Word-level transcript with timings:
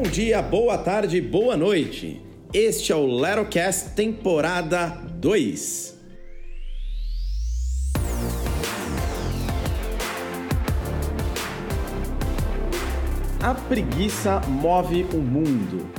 Bom 0.00 0.04
dia, 0.04 0.40
boa 0.40 0.78
tarde, 0.78 1.20
boa 1.20 1.56
noite. 1.56 2.22
Este 2.54 2.92
é 2.92 2.94
o 2.94 3.04
Lerocast 3.04 3.96
temporada 3.96 4.90
2. 5.14 5.98
A 13.42 13.54
preguiça 13.54 14.40
move 14.46 15.02
o 15.12 15.16
mundo. 15.16 15.90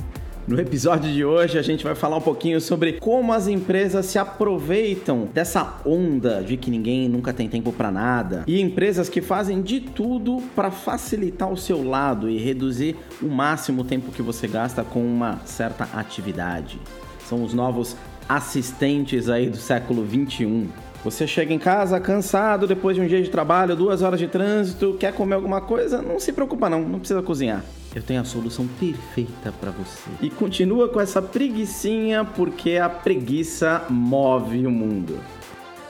No 0.50 0.58
episódio 0.58 1.12
de 1.12 1.24
hoje 1.24 1.56
a 1.56 1.62
gente 1.62 1.84
vai 1.84 1.94
falar 1.94 2.16
um 2.16 2.20
pouquinho 2.20 2.60
sobre 2.60 2.94
como 2.94 3.32
as 3.32 3.46
empresas 3.46 4.06
se 4.06 4.18
aproveitam 4.18 5.28
dessa 5.32 5.78
onda 5.86 6.42
de 6.42 6.56
que 6.56 6.72
ninguém 6.72 7.08
nunca 7.08 7.32
tem 7.32 7.48
tempo 7.48 7.72
para 7.72 7.88
nada 7.92 8.42
e 8.48 8.60
empresas 8.60 9.08
que 9.08 9.20
fazem 9.20 9.62
de 9.62 9.78
tudo 9.78 10.42
para 10.56 10.72
facilitar 10.72 11.48
o 11.52 11.56
seu 11.56 11.88
lado 11.88 12.28
e 12.28 12.36
reduzir 12.36 12.96
o 13.22 13.28
máximo 13.28 13.82
o 13.82 13.84
tempo 13.84 14.10
que 14.10 14.22
você 14.22 14.48
gasta 14.48 14.82
com 14.82 15.00
uma 15.00 15.38
certa 15.44 15.84
atividade. 15.94 16.80
São 17.28 17.44
os 17.44 17.54
novos 17.54 17.96
assistentes 18.28 19.28
aí 19.28 19.48
do 19.48 19.56
século 19.56 20.02
21. 20.02 20.66
Você 21.04 21.28
chega 21.28 21.54
em 21.54 21.60
casa 21.60 22.00
cansado 22.00 22.66
depois 22.66 22.96
de 22.96 23.02
um 23.02 23.06
dia 23.06 23.22
de 23.22 23.30
trabalho, 23.30 23.76
duas 23.76 24.02
horas 24.02 24.18
de 24.18 24.26
trânsito, 24.26 24.96
quer 24.98 25.12
comer 25.12 25.36
alguma 25.36 25.60
coisa? 25.60 26.02
Não 26.02 26.18
se 26.18 26.32
preocupa 26.32 26.68
não, 26.68 26.80
não 26.80 26.98
precisa 26.98 27.22
cozinhar. 27.22 27.62
Eu 27.94 28.02
tenho 28.02 28.20
a 28.20 28.24
solução 28.24 28.68
perfeita 28.68 29.50
para 29.50 29.72
você. 29.72 30.08
E 30.22 30.30
continua 30.30 30.88
com 30.88 31.00
essa 31.00 31.20
preguiçinha 31.20 32.24
porque 32.24 32.76
a 32.76 32.88
preguiça 32.88 33.84
move 33.90 34.64
o 34.64 34.70
mundo. 34.70 35.18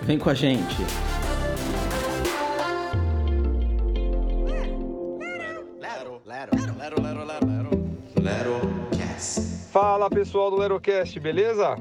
Vem 0.00 0.18
com 0.18 0.30
a 0.30 0.34
gente. 0.34 0.76
Fala 9.70 10.10
pessoal 10.10 10.50
do 10.50 10.56
Lerocast, 10.56 11.20
beleza? 11.20 11.76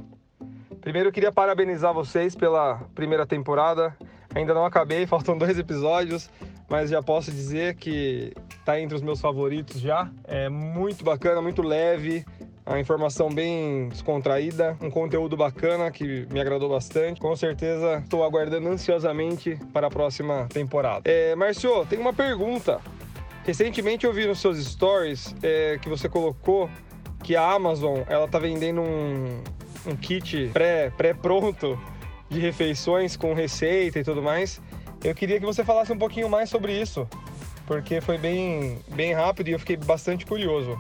Primeiro 0.82 1.10
eu 1.10 1.14
queria 1.14 1.32
parabenizar 1.32 1.94
vocês 1.94 2.36
pela 2.36 2.82
primeira 2.94 3.26
temporada. 3.26 3.98
Ainda 4.36 4.54
não 4.54 4.66
acabei, 4.66 5.08
faltam 5.08 5.38
dois 5.38 5.58
episódios, 5.58 6.30
mas 6.70 6.90
já 6.90 7.02
posso 7.02 7.32
dizer 7.32 7.76
que 7.78 8.34
tá 8.70 8.80
entre 8.80 8.96
os 8.96 9.02
meus 9.02 9.20
favoritos 9.20 9.82
já. 9.82 10.12
É 10.26 10.48
muito 10.48 11.04
bacana, 11.04 11.42
muito 11.42 11.64
leve, 11.64 12.24
a 12.64 12.80
informação 12.80 13.28
bem 13.28 13.90
descontraída, 13.90 14.78
um 14.80 14.92
conteúdo 14.92 15.36
bacana 15.36 15.90
que 15.90 16.28
me 16.32 16.40
agradou 16.40 16.70
bastante. 16.70 17.20
Com 17.20 17.36
certeza 17.36 17.98
estou 18.04 18.24
aguardando 18.24 18.70
ansiosamente 18.70 19.58
para 19.74 19.88
a 19.88 19.90
próxima 19.90 20.48
temporada. 20.54 21.02
É, 21.06 21.36
Marcio, 21.36 21.84
tem 21.88 21.98
uma 21.98 22.14
pergunta. 22.14 22.80
Recentemente 23.44 24.06
eu 24.06 24.14
vi 24.14 24.28
nos 24.28 24.40
seus 24.40 24.64
stories 24.64 25.36
é, 25.42 25.80
que 25.82 25.90
você 25.90 26.08
colocou 26.08 26.70
que 27.24 27.36
a 27.36 27.52
Amazon 27.52 28.02
ela 28.08 28.28
tá 28.28 28.38
vendendo 28.38 28.82
um, 28.82 29.42
um 29.88 29.96
kit 29.96 30.52
pré, 30.54 30.92
pré-pronto 30.96 31.80
de 32.30 32.40
refeições 32.40 33.18
com 33.18 33.34
receita 33.34 33.98
e 33.98 34.04
tudo 34.04 34.22
mais. 34.22 34.62
Eu 35.04 35.16
queria 35.16 35.40
que 35.40 35.46
você 35.46 35.64
falasse 35.64 35.92
um 35.92 35.98
pouquinho 35.98 36.30
mais 36.30 36.52
sobre 36.52 36.80
isso, 36.80 37.08
porque 37.70 38.02
foi 38.02 38.18
bem, 38.18 38.80
bem 38.96 39.14
rápido 39.14 39.50
e 39.50 39.52
eu 39.52 39.60
fiquei 39.60 39.78
bastante 39.78 40.26
curioso. 40.26 40.76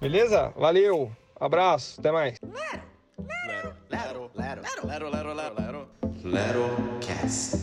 Beleza? 0.00 0.50
Valeu, 0.56 1.12
abraço, 1.38 2.00
até 2.00 2.10
mais. 2.10 2.38
Lero, 2.42 3.74
lero, 3.90 4.30
lero, 4.34 4.62
lero, 4.84 5.10
lero, 5.10 5.34
lero, 5.34 5.54
lero. 5.60 5.88
Lerocast. 6.24 7.58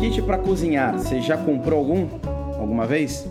Kit 0.00 0.20
para 0.22 0.38
cozinhar, 0.38 0.94
você 0.94 1.20
já 1.20 1.36
comprou 1.36 1.78
algum? 1.78 2.08
Alguma 2.58 2.88
vez? 2.88 3.24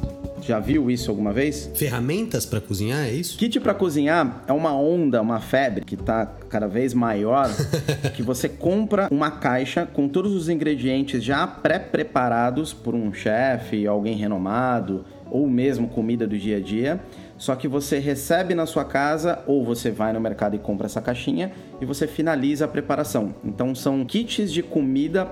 Já 0.50 0.60
viu 0.60 0.90
isso 0.90 1.12
alguma 1.12 1.32
vez? 1.32 1.70
Ferramentas 1.76 2.44
para 2.44 2.60
cozinhar, 2.60 3.06
é 3.06 3.12
isso? 3.12 3.38
Kit 3.38 3.60
para 3.60 3.72
cozinhar 3.72 4.44
é 4.48 4.52
uma 4.52 4.76
onda, 4.76 5.22
uma 5.22 5.40
febre 5.40 5.86
que 5.86 5.96
tá 5.96 6.26
cada 6.26 6.68
vez 6.68 6.92
maior, 6.92 7.48
que 8.18 8.24
você 8.24 8.50
compra 8.50 9.08
uma 9.12 9.30
caixa 9.30 9.86
com 9.86 10.10
todos 10.10 10.34
os 10.34 10.50
ingredientes 10.50 11.24
já 11.24 11.46
pré-preparados 11.46 12.74
por 12.74 12.96
um 12.96 13.14
chefe, 13.14 13.86
alguém 13.86 14.18
renomado, 14.18 15.06
ou 15.30 15.48
mesmo 15.48 15.88
comida 15.88 16.26
do 16.26 16.36
dia 16.36 16.58
a 16.58 16.60
dia. 16.60 17.00
Só 17.38 17.56
que 17.56 17.68
você 17.68 18.00
recebe 18.00 18.56
na 18.56 18.66
sua 18.66 18.84
casa 18.84 19.44
ou 19.46 19.64
você 19.64 19.92
vai 19.92 20.12
no 20.14 20.20
mercado 20.20 20.56
e 20.56 20.60
compra 20.60 20.88
essa 20.88 21.00
caixinha 21.00 21.52
e 21.80 21.86
você 21.86 22.08
finaliza 22.08 22.66
a 22.66 22.68
preparação. 22.68 23.36
Então 23.46 23.76
são 23.76 24.04
kits 24.04 24.52
de 24.52 24.64
comida 24.64 25.28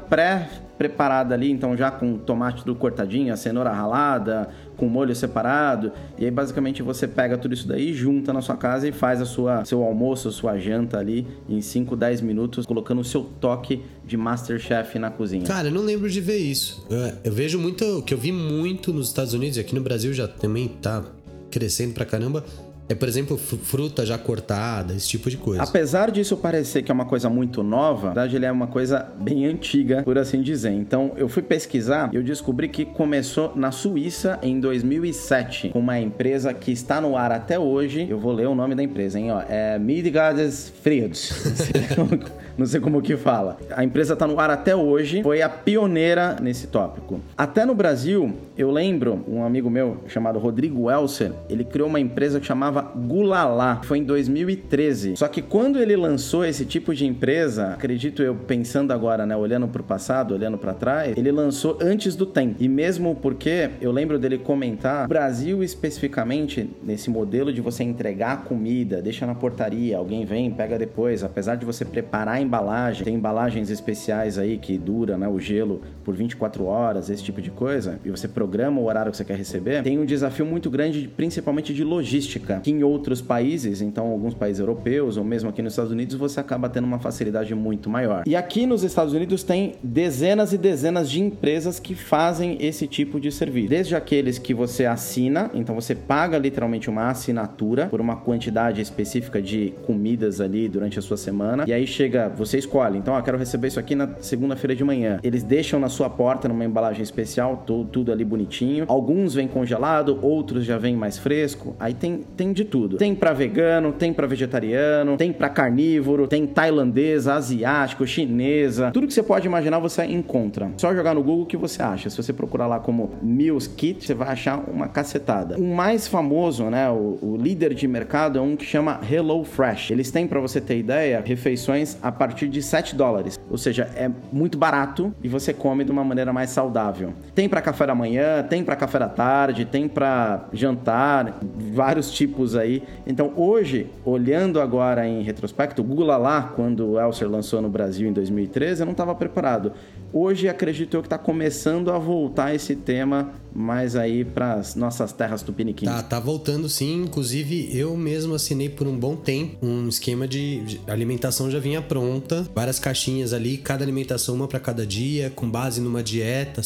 pré-preparada 0.78 1.34
ali, 1.34 1.52
então 1.52 1.76
já 1.76 1.90
com 1.90 2.18
tomate 2.18 2.64
do 2.64 2.76
cortadinho, 2.76 3.34
a 3.34 3.38
cenoura 3.38 3.72
ralada, 3.72 4.50
com 4.76 4.88
molho 4.88 5.16
separado. 5.16 5.92
E 6.18 6.26
aí 6.26 6.32
basicamente 6.32 6.84
você 6.84 7.08
pega 7.08 7.38
tudo 7.38 7.54
isso 7.54 7.68
daí, 7.68 7.94
junta 7.94 8.32
na 8.32 8.42
sua 8.42 8.56
casa 8.56 8.88
e 8.88 8.92
faz 8.92 9.22
a 9.22 9.26
sua 9.26 9.66
seu 9.66 9.84
almoço, 9.84 10.32
sua 10.32 10.58
janta 10.58 10.98
ali 10.98 11.28
em 11.50 11.62
5, 11.62 11.96
10 11.96 12.22
minutos, 12.22 12.66
colocando 12.66 13.02
o 13.02 13.04
seu 13.04 13.24
toque 13.42 13.84
de 14.06 14.16
Masterchef 14.16 14.98
na 15.00 15.10
cozinha. 15.10 15.46
Cara, 15.46 15.68
eu 15.68 15.74
não 15.74 15.82
lembro 15.82 16.10
de 16.10 16.22
ver 16.22 16.38
isso. 16.38 16.86
Eu, 16.90 17.14
eu 17.26 17.32
vejo 17.32 17.60
muito, 17.60 18.02
que 18.04 18.14
eu 18.14 18.18
vi 18.18 18.32
muito 18.32 18.94
nos 18.94 19.08
Estados 19.08 19.34
Unidos 19.34 19.58
e 19.58 19.60
aqui 19.60 19.74
no 19.74 19.82
Brasil 19.82 20.14
já 20.14 20.28
também 20.28 20.68
tá 20.68 21.04
crescendo 21.50 21.94
pra 21.94 22.06
caramba. 22.06 22.44
É, 22.90 22.96
por 22.96 23.08
exemplo, 23.08 23.38
fruta 23.38 24.06
já 24.06 24.18
cortada, 24.18 24.94
esse 24.94 25.08
tipo 25.08 25.30
de 25.30 25.38
coisa. 25.38 25.62
Apesar 25.62 26.10
disso 26.10 26.38
parecer 26.38 26.84
que 26.84 26.92
é 26.92 26.94
uma 26.94 27.06
coisa 27.06 27.30
muito 27.30 27.62
nova, 27.62 28.08
na 28.08 28.14
verdade 28.14 28.36
ele 28.36 28.46
é 28.46 28.52
uma 28.52 28.68
coisa 28.68 29.08
bem 29.20 29.46
antiga, 29.46 30.04
por 30.04 30.18
assim 30.18 30.42
dizer. 30.42 30.72
Então 30.72 31.12
eu 31.18 31.28
fui 31.28 31.44
pesquisar 31.44 32.10
e 32.14 32.16
eu 32.16 32.24
descobri 32.24 32.70
que 32.70 32.86
começou 32.86 33.54
na 33.56 33.72
Suíça 33.72 34.40
em 34.42 34.60
2007, 34.60 35.70
com 35.70 35.80
uma 35.80 36.00
empresa 36.00 36.54
que 36.54 36.72
está 36.72 37.02
no 37.02 37.18
ar 37.18 37.32
até 37.32 37.60
hoje. 37.60 38.08
Eu 38.10 38.20
vou 38.20 38.32
ler 38.32 38.48
o 38.48 38.56
nome 38.56 38.74
da 38.76 38.84
empresa, 38.84 39.20
hein? 39.20 39.32
Ó, 39.32 39.42
é 39.48 39.78
Midgardes 39.78 40.72
Frieds. 40.82 41.34
Não 42.58 42.66
sei 42.66 42.80
como 42.80 43.02
que 43.04 43.16
fala. 43.16 43.58
A 43.70 43.84
empresa 43.84 44.14
está 44.14 44.26
no 44.26 44.40
ar 44.40 44.50
até 44.50 44.76
hoje, 44.76 45.22
foi 45.22 45.44
a 45.44 45.50
pioneira 45.50 46.38
nesse 46.42 46.66
tópico. 46.66 47.22
Até 47.38 47.64
no 47.66 47.76
Brasil, 47.76 48.34
eu 48.58 48.72
lembro, 48.72 49.24
um 49.28 49.44
amigo 49.44 49.70
meu 49.70 49.98
chamado 50.08 50.40
Rodrigo 50.40 50.90
Elser, 50.90 51.34
ele 51.48 51.64
criou 51.64 51.88
uma 51.88 52.00
empresa 52.00 52.40
que 52.40 52.48
chamava 52.48 52.77
Gulalá. 52.82 53.82
Foi 53.84 54.00
em 54.00 54.04
2013. 54.04 55.16
Só 55.18 55.28
que 55.28 55.42
quando 55.42 55.80
ele 55.80 55.96
lançou 55.96 56.46
esse 56.46 56.66
tipo 56.66 56.94
de 56.94 57.06
empresa, 57.06 57.74
acredito 57.74 58.22
eu, 58.22 58.36
pensando 58.36 58.92
agora, 58.92 59.26
né, 59.26 59.36
olhando 59.36 59.68
para 59.68 59.82
o 59.82 59.86
passado, 59.86 60.34
olhando 60.34 60.58
para 60.58 60.74
trás, 60.74 61.16
ele 61.18 61.32
lançou 61.32 61.78
antes 61.82 62.16
do 62.16 62.26
tempo. 62.26 62.56
E 62.60 62.68
mesmo 62.68 63.16
porque 63.16 63.70
eu 63.82 63.92
lembro 63.92 64.20
dele 64.20 64.38
comentar, 64.38 65.06
o 65.06 65.08
Brasil 65.08 65.64
especificamente, 65.64 66.70
nesse 66.84 67.10
modelo 67.10 67.52
de 67.52 67.62
você 67.62 67.84
entregar 67.84 68.44
comida, 68.44 69.02
deixa 69.02 69.26
na 69.26 69.36
portaria, 69.36 69.98
alguém 69.98 70.26
vem, 70.26 70.52
pega 70.52 70.78
depois, 70.78 71.24
apesar 71.24 71.56
de 71.56 71.66
você 71.66 71.84
preparar 71.86 72.36
a 72.36 72.42
embalagem, 72.42 73.04
tem 73.04 73.16
embalagens 73.16 73.70
especiais 73.70 74.38
aí 74.38 74.58
que 74.58 74.78
dura, 74.78 75.18
né, 75.18 75.28
o 75.28 75.40
gelo 75.40 75.82
por 76.04 76.16
24 76.16 76.66
horas, 76.66 77.10
esse 77.10 77.24
tipo 77.24 77.42
de 77.42 77.52
coisa, 77.52 78.00
e 78.04 78.10
você 78.10 78.28
programa 78.28 78.80
o 78.80 78.86
horário 78.86 79.12
que 79.12 79.18
você 79.18 79.26
quer 79.26 79.38
receber, 79.38 79.84
tem 79.84 79.98
um 79.98 80.06
desafio 80.06 80.46
muito 80.46 80.70
grande, 80.70 81.08
principalmente 81.08 81.74
de 81.74 81.84
logística, 81.84 82.60
em 82.72 82.84
outros 82.84 83.22
países, 83.22 83.82
então 83.82 84.08
alguns 84.08 84.34
países 84.34 84.60
europeus 84.60 85.18
ou 85.18 85.24
mesmo 85.24 85.50
aqui 85.50 85.62
nos 85.62 85.74
Estados 85.74 85.92
Unidos, 85.92 86.16
você 86.16 86.40
acaba 86.40 86.70
tendo 86.70 86.86
uma 86.86 87.00
facilidade 87.00 87.54
muito 87.56 87.90
maior. 87.90 88.24
E 88.26 88.36
aqui 88.36 88.66
nos 88.66 88.84
Estados 88.84 89.14
Unidos 89.14 89.44
tem 89.44 89.76
dezenas 89.84 90.54
e 90.54 90.58
dezenas 90.58 91.10
de 91.10 91.22
empresas 91.22 91.80
que 91.80 91.96
fazem 91.96 92.58
esse 92.60 92.88
tipo 92.88 93.20
de 93.20 93.32
serviço. 93.32 93.70
Desde 93.70 93.96
aqueles 93.96 94.38
que 94.38 94.54
você 94.54 94.86
assina, 94.86 95.50
então 95.54 95.76
você 95.76 95.96
paga 95.96 96.38
literalmente 96.38 96.90
uma 96.90 97.10
assinatura 97.10 97.88
por 97.88 98.02
uma 98.02 98.16
quantidade 98.16 98.82
específica 98.82 99.42
de 99.42 99.74
comidas 99.86 100.42
ali 100.42 100.68
durante 100.68 101.00
a 101.00 101.02
sua 101.02 101.18
semana, 101.18 101.66
e 101.68 101.74
aí 101.74 101.86
chega, 101.88 102.30
você 102.30 102.58
escolhe, 102.58 102.98
então, 102.98 103.14
ó, 103.14 103.22
quero 103.22 103.38
receber 103.38 103.68
isso 103.68 103.80
aqui 103.80 103.96
na 103.96 104.10
segunda-feira 104.20 104.76
de 104.76 104.84
manhã. 104.84 105.20
Eles 105.24 105.44
deixam 105.44 105.80
na 105.80 105.90
sua 105.90 106.10
porta 106.10 106.48
numa 106.48 106.66
embalagem 106.66 107.02
especial, 107.02 107.64
tudo, 107.66 107.90
tudo 107.90 108.12
ali 108.12 108.24
bonitinho. 108.24 108.86
Alguns 108.88 109.34
vêm 109.34 109.48
congelado, 109.48 110.20
outros 110.22 110.66
já 110.66 110.78
vêm 110.78 110.96
mais 110.96 111.18
fresco. 111.18 111.76
Aí 111.80 111.94
tem, 111.94 112.24
tem 112.36 112.54
de 112.58 112.66
tudo. 112.66 112.98
Tem 112.98 113.14
para 113.14 113.32
vegano, 113.34 113.94
tem 113.94 114.12
para 114.12 114.26
vegetariano, 114.28 115.16
tem 115.16 115.32
para 115.32 115.48
carnívoro, 115.48 116.28
tem 116.28 116.46
tailandesa, 116.46 117.36
asiático, 117.36 118.06
chinesa. 118.06 118.92
Tudo 118.92 119.08
que 119.08 119.14
você 119.14 119.24
pode 119.24 119.48
imaginar 119.48 119.80
você 119.80 120.04
encontra. 120.06 120.72
Só 120.78 120.94
jogar 120.94 121.14
no 121.14 121.24
Google 121.24 121.46
que 121.46 121.56
você 121.56 121.82
acha. 121.82 122.10
Se 122.10 122.18
você 122.18 122.34
procurar 122.34 122.68
lá 122.68 122.80
como 122.80 123.12
Meals 123.22 123.68
Kit, 123.68 124.06
você 124.06 124.14
vai 124.14 124.30
achar 124.30 124.64
uma 124.70 124.88
cacetada. 124.88 125.58
O 125.58 125.76
mais 125.76 126.08
famoso, 126.08 126.66
né, 126.66 126.90
o, 126.90 127.20
o 127.22 127.38
líder 127.40 127.74
de 127.74 127.88
mercado 127.88 128.40
é 128.40 128.42
um 128.42 128.56
que 128.56 128.66
chama 128.66 129.00
Hello 129.10 129.44
Fresh. 129.44 129.92
Eles 129.92 130.10
têm, 130.10 130.28
para 130.28 130.40
você 130.40 130.60
ter 130.60 130.78
ideia, 130.78 131.22
refeições 131.24 131.98
a 132.02 132.12
partir 132.12 132.48
de 132.48 132.62
7 132.62 132.96
dólares. 132.96 133.40
Ou 133.50 133.58
seja, 133.58 133.90
é 133.96 134.10
muito 134.32 134.58
barato 134.58 135.14
e 135.24 135.28
você 135.28 135.54
come 135.54 135.84
de 135.84 135.92
uma 135.92 136.04
maneira 136.04 136.34
mais 136.34 136.50
saudável. 136.50 137.14
Tem 137.34 137.48
para 137.48 137.62
café 137.62 137.88
da 137.88 137.96
manhã, 137.96 138.44
tem 138.44 138.64
para 138.64 138.76
café 138.76 139.00
da 139.00 139.10
tarde, 139.10 139.66
tem 139.66 139.88
para 139.88 140.46
jantar, 140.52 141.40
vários 141.74 142.12
tipos 142.12 142.56
aí. 142.56 142.84
Então, 143.06 143.32
hoje, 143.36 143.88
olhando 144.04 144.60
agora 144.60 145.08
em 145.08 145.22
retrospecto, 145.22 145.84
Gula 145.84 146.18
lá, 146.18 146.54
quando 146.56 146.92
o 146.92 147.00
Elser 147.00 147.30
lançou 147.30 147.62
no 147.62 147.70
Brasil 147.70 148.10
em 148.10 148.14
2013, 148.14 148.82
eu 148.82 148.86
não 148.86 148.92
estava 148.92 149.16
preparado. 149.16 149.72
Hoje, 150.14 150.48
acredito 150.48 150.96
eu 150.96 151.02
que 151.02 151.08
está 151.08 151.18
começando 151.18 151.92
a 151.92 151.98
voltar 151.98 152.56
esse 152.56 152.76
tema 152.76 153.34
mais 153.54 153.96
aí 153.96 154.24
para 154.24 154.54
as 154.54 154.76
nossas 154.76 155.12
terras 155.12 155.42
tupiniquins. 155.42 155.90
Tá, 155.90 156.02
tá 156.02 156.20
voltando 156.20 156.70
sim. 156.70 157.04
Inclusive, 157.04 157.70
eu 157.78 157.96
mesmo 157.98 158.34
assinei 158.34 158.70
por 158.70 158.88
um 158.88 158.98
bom 158.98 159.16
tempo 159.16 159.58
um 159.66 159.90
esquema 159.90 160.28
de 160.28 160.80
alimentação 160.88 161.52
já 161.52 161.60
vinha 161.60 161.82
pronta, 161.82 162.48
várias 162.56 162.80
caixinhas 162.80 163.34
ali, 163.34 163.58
cada 163.58 163.84
alimentação 163.84 164.36
uma 164.36 164.48
para 164.48 164.60
cada 164.60 164.86
dia, 164.86 165.32
com 165.36 165.50
base 165.50 165.82
numa 165.82 166.02
dieta 166.02 166.62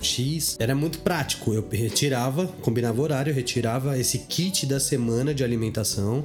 X. 0.00 0.56
Era 0.58 0.74
muito 0.74 0.98
prático. 0.98 1.54
Eu 1.54 1.64
retirava, 1.70 2.46
combinava 2.60 3.00
horário, 3.00 3.32
retirava 3.32 3.98
esse 3.98 4.18
kit 4.18 4.66
da 4.66 4.78
semana 4.78 5.32
de 5.32 5.42
alimentação, 5.42 6.24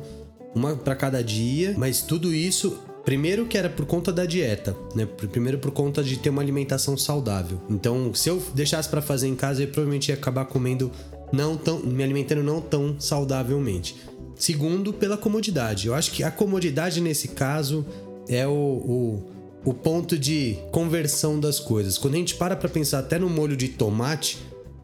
uma 0.53 0.75
para 0.75 0.95
cada 0.95 1.23
dia, 1.23 1.75
mas 1.77 2.01
tudo 2.01 2.33
isso 2.33 2.79
Primeiro 3.07 3.45
que 3.45 3.57
era 3.57 3.69
por 3.69 3.85
conta 3.85 4.11
da 4.11 4.25
dieta, 4.25 4.75
né? 4.93 5.05
Primeiro 5.05 5.59
por 5.59 5.71
conta 5.71 6.03
de 6.03 6.19
ter 6.19 6.29
uma 6.29 6.41
alimentação 6.41 6.97
saudável. 6.97 7.61
Então, 7.69 8.13
se 8.13 8.29
eu 8.29 8.43
deixasse 8.53 8.89
para 8.89 9.01
fazer 9.01 9.29
em 9.29 9.35
casa, 9.35 9.63
eu 9.63 9.67
provavelmente 9.69 10.09
ia 10.09 10.15
acabar 10.15 10.43
comendo 10.43 10.91
não 11.31 11.55
tão, 11.55 11.79
me 11.79 12.03
alimentando 12.03 12.43
não 12.43 12.59
tão 12.59 12.99
saudavelmente. 12.99 13.95
Segundo, 14.35 14.91
pela 14.91 15.15
comodidade. 15.15 15.87
Eu 15.87 15.95
acho 15.95 16.11
que 16.11 16.21
a 16.21 16.29
comodidade 16.29 16.99
nesse 16.99 17.29
caso 17.29 17.85
é 18.27 18.45
o, 18.45 18.51
o, 18.51 19.23
o 19.63 19.73
ponto 19.73 20.19
de 20.19 20.57
conversão 20.73 21.39
das 21.39 21.61
coisas. 21.61 21.97
Quando 21.97 22.15
a 22.15 22.17
gente 22.17 22.35
para 22.35 22.57
para 22.57 22.67
pensar 22.67 22.99
até 22.99 23.17
no 23.17 23.29
molho 23.29 23.55
de 23.55 23.69
tomate, 23.69 24.37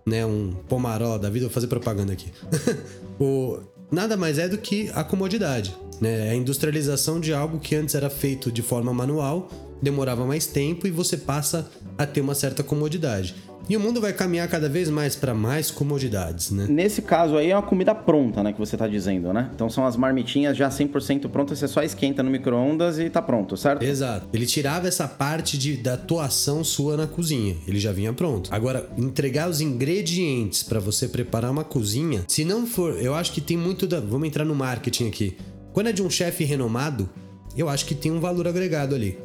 né, 0.06 0.26
um 0.26 0.54
pomaró 0.70 1.18
da 1.18 1.30
vida, 1.30 1.48
vou 1.48 1.54
fazer 1.54 1.68
propaganda 1.68 2.14
aqui. 2.14 2.32
o, 3.20 3.60
nada 3.92 4.16
mais 4.16 4.40
é 4.40 4.48
do 4.48 4.58
que 4.58 4.90
a 4.96 5.04
comodidade. 5.04 5.76
Né? 6.00 6.30
A 6.30 6.36
industrialização 6.36 7.20
de 7.20 7.34
algo 7.34 7.60
que 7.60 7.76
antes 7.76 7.96
era 7.96 8.10
feito 8.10 8.52
de 8.52 8.62
forma 8.62 8.94
manual, 8.94 9.50
demorava 9.82 10.26
mais 10.26 10.46
tempo 10.46 10.88
e 10.88 10.92
você 10.92 11.18
passa 11.18 11.70
a 11.98 12.06
ter 12.06 12.22
uma 12.22 12.36
certa 12.36 12.64
comodidade. 12.64 13.36
E 13.70 13.78
o 13.78 13.80
mundo 13.80 14.02
vai 14.02 14.12
caminhar 14.12 14.48
cada 14.50 14.68
vez 14.68 14.90
mais 14.90 15.16
para 15.16 15.34
mais 15.34 15.72
comodidades, 15.72 16.52
né? 16.52 16.68
Nesse 16.70 17.02
caso 17.02 17.38
aí 17.38 17.50
é 17.50 17.56
uma 17.56 17.62
comida 17.62 17.96
pronta, 17.96 18.44
né, 18.44 18.52
que 18.52 18.60
você 18.60 18.76
tá 18.76 18.88
dizendo, 18.88 19.32
né? 19.32 19.50
Então 19.56 19.70
são 19.70 19.86
as 19.86 19.96
marmitinhas 19.96 20.58
já 20.58 20.68
100% 20.68 21.30
prontas, 21.30 21.60
você 21.60 21.68
só 21.68 21.82
esquenta 21.82 22.22
no 22.22 22.30
micro-ondas 22.30 23.00
e 23.00 23.10
tá 23.10 23.22
pronto, 23.22 23.56
certo? 23.56 23.82
Exato. 23.84 24.28
Ele 24.34 24.46
tirava 24.46 24.88
essa 24.88 25.08
parte 25.08 25.58
de, 25.58 25.78
da 25.78 25.94
atuação 25.94 26.62
sua 26.62 26.98
na 26.98 27.08
cozinha, 27.08 27.56
ele 27.66 27.80
já 27.80 27.94
vinha 27.94 28.12
pronto. 28.12 28.50
Agora, 28.54 28.90
entregar 28.98 29.50
os 29.50 29.62
ingredientes 29.62 30.62
para 30.62 30.82
você 30.82 31.08
preparar 31.08 31.50
uma 31.50 31.64
cozinha, 31.64 32.26
se 32.28 32.44
não 32.44 32.68
for, 32.68 33.02
eu 33.02 33.16
acho 33.16 33.32
que 33.32 33.40
tem 33.40 33.56
muito 33.56 33.88
da, 33.88 34.02
vamos 34.02 34.28
entrar 34.28 34.44
no 34.44 34.56
marketing 34.56 35.08
aqui. 35.08 35.38
Quando 35.74 35.88
é 35.88 35.92
de 35.92 36.04
um 36.04 36.10
chefe 36.10 36.44
renomado, 36.44 37.10
eu 37.58 37.68
acho 37.68 37.86
que 37.86 37.96
tem 37.96 38.12
um 38.12 38.20
valor 38.20 38.48
agregado 38.48 38.94
ali. 38.94 39.18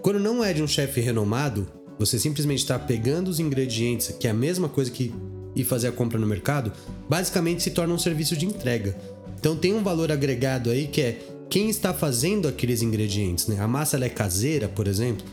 Quando 0.00 0.20
não 0.20 0.42
é 0.42 0.52
de 0.52 0.62
um 0.62 0.68
chefe 0.68 1.00
renomado, 1.00 1.66
você 1.98 2.16
simplesmente 2.16 2.60
está 2.60 2.78
pegando 2.78 3.28
os 3.28 3.40
ingredientes, 3.40 4.14
que 4.18 4.28
é 4.28 4.30
a 4.30 4.34
mesma 4.34 4.68
coisa 4.68 4.88
que 4.88 5.12
ir 5.54 5.64
fazer 5.64 5.88
a 5.88 5.92
compra 5.92 6.18
no 6.18 6.26
mercado, 6.26 6.72
basicamente 7.08 7.62
se 7.62 7.72
torna 7.72 7.92
um 7.92 7.98
serviço 7.98 8.36
de 8.36 8.46
entrega. 8.46 8.96
Então 9.38 9.56
tem 9.56 9.74
um 9.74 9.82
valor 9.82 10.12
agregado 10.12 10.70
aí 10.70 10.86
que 10.86 11.00
é 11.00 11.18
quem 11.50 11.68
está 11.68 11.92
fazendo 11.92 12.46
aqueles 12.46 12.82
ingredientes, 12.82 13.48
né? 13.48 13.58
A 13.58 13.66
massa 13.66 13.96
é 14.04 14.08
caseira, 14.08 14.68
por 14.68 14.86
exemplo. 14.86 15.26